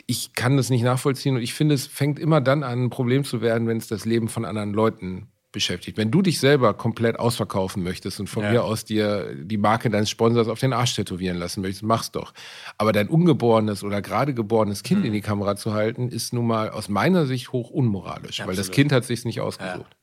ich 0.06 0.32
kann 0.34 0.56
das 0.56 0.70
nicht 0.70 0.82
nachvollziehen. 0.82 1.36
Und 1.36 1.42
ich 1.42 1.54
finde, 1.54 1.74
es 1.74 1.86
fängt 1.86 2.18
immer 2.18 2.40
dann 2.40 2.62
an, 2.62 2.84
ein 2.84 2.90
Problem 2.90 3.24
zu 3.24 3.40
werden, 3.40 3.68
wenn 3.68 3.76
es 3.76 3.88
das 3.88 4.04
Leben 4.04 4.28
von 4.28 4.44
anderen 4.44 4.72
Leuten 4.72 5.28
beschäftigt. 5.58 5.98
Wenn 5.98 6.12
du 6.12 6.22
dich 6.22 6.38
selber 6.38 6.72
komplett 6.72 7.18
ausverkaufen 7.18 7.82
möchtest 7.82 8.20
und 8.20 8.28
von 8.28 8.44
ja. 8.44 8.50
mir 8.52 8.64
aus 8.64 8.84
dir 8.84 9.34
die 9.34 9.56
Marke 9.56 9.90
deines 9.90 10.08
Sponsors 10.08 10.46
auf 10.46 10.60
den 10.60 10.72
Arsch 10.72 10.94
tätowieren 10.94 11.36
lassen 11.36 11.62
möchtest, 11.62 11.82
mach's 11.82 12.12
doch. 12.12 12.32
Aber 12.76 12.92
dein 12.92 13.08
ungeborenes 13.08 13.82
oder 13.82 14.00
gerade 14.00 14.34
geborenes 14.34 14.84
Kind 14.84 15.00
mhm. 15.00 15.06
in 15.06 15.12
die 15.14 15.20
Kamera 15.20 15.56
zu 15.56 15.74
halten, 15.74 16.10
ist 16.10 16.32
nun 16.32 16.46
mal 16.46 16.70
aus 16.70 16.88
meiner 16.88 17.26
Sicht 17.26 17.50
hoch 17.50 17.70
unmoralisch, 17.70 18.40
Absolut. 18.40 18.48
weil 18.48 18.56
das 18.56 18.70
Kind 18.70 18.92
hat 18.92 19.04
sich's 19.04 19.24
nicht 19.24 19.40
ausgesucht. 19.40 19.90
Ja. 19.90 19.97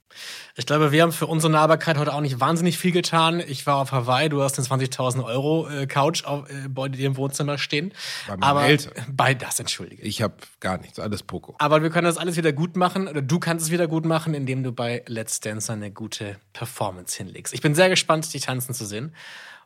Ich 0.56 0.66
glaube, 0.66 0.92
wir 0.92 1.02
haben 1.02 1.12
für 1.12 1.28
unsere 1.28 1.52
Nahbarkeit 1.52 1.98
heute 1.98 2.14
auch 2.14 2.22
nicht 2.22 2.40
wahnsinnig 2.40 2.78
viel 2.78 2.92
getan. 2.92 3.42
Ich 3.46 3.66
war 3.66 3.78
auf 3.78 3.92
Hawaii, 3.92 4.30
du 4.30 4.42
hast 4.42 4.58
den 4.58 4.64
20.000 4.64 5.24
Euro 5.26 5.68
äh, 5.68 5.86
Couch 5.86 6.24
auf, 6.24 6.50
äh, 6.50 6.70
bei 6.70 6.88
dir 6.88 7.08
im 7.08 7.18
Wohnzimmer 7.18 7.58
stehen. 7.58 7.94
Bei 8.28 8.38
meinen 8.38 8.44
Aber 8.44 8.66
Eltern. 8.66 8.94
Bei 9.12 9.34
das, 9.34 9.60
entschuldige. 9.60 10.02
Ich 10.04 10.22
habe 10.22 10.36
gar 10.62 10.78
nichts, 10.78 11.00
alles 11.00 11.24
Poco. 11.24 11.56
Aber 11.60 11.84
wir 11.84 11.90
können 11.90 12.06
das 12.06 12.18
alles 12.18 12.38
wieder 12.38 12.54
gut 12.54 12.78
machen, 12.78 13.08
oder 13.08 13.22
du 13.22 13.40
kannst 13.40 13.66
es 13.66 13.72
wieder 13.72 13.88
gut 13.88 14.06
machen, 14.06 14.34
indem 14.34 14.64
du 14.64 14.72
bei 14.72 15.04
Let's 15.08 15.42
Dance 15.42 15.72
eine 15.72 15.92
gute 15.92 16.38
Performance 16.54 17.18
hinlegst. 17.18 17.54
Ich 17.54 17.62
bin 17.62 17.76
sehr 17.76 17.90
gespannt, 17.90 18.34
dich 18.34 18.44
tanzen 18.44 18.74
zu 18.74 18.86
sehen. 18.86 19.14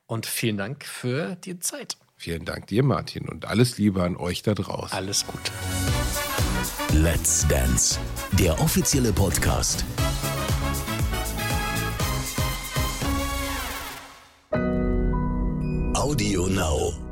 Und 0.08 0.26
vielen 0.26 0.58
Dank 0.58 0.86
für 0.86 1.36
die 1.36 1.60
Zeit. 1.60 1.98
Vielen 2.18 2.44
Dank 2.44 2.68
dir, 2.68 2.84
Martin, 2.84 3.30
und 3.30 3.46
alles 3.46 3.78
Liebe 3.78 4.04
an 4.04 4.18
euch 4.18 4.42
da 4.42 4.56
draußen. 4.56 4.98
Alles 4.98 5.26
Gute. 5.28 5.52
Let's 6.94 7.48
Dance, 7.48 8.00
der 8.34 8.60
offizielle 8.62 9.14
Podcast 9.14 9.86
Audio 15.94 16.48
Now. 16.48 17.09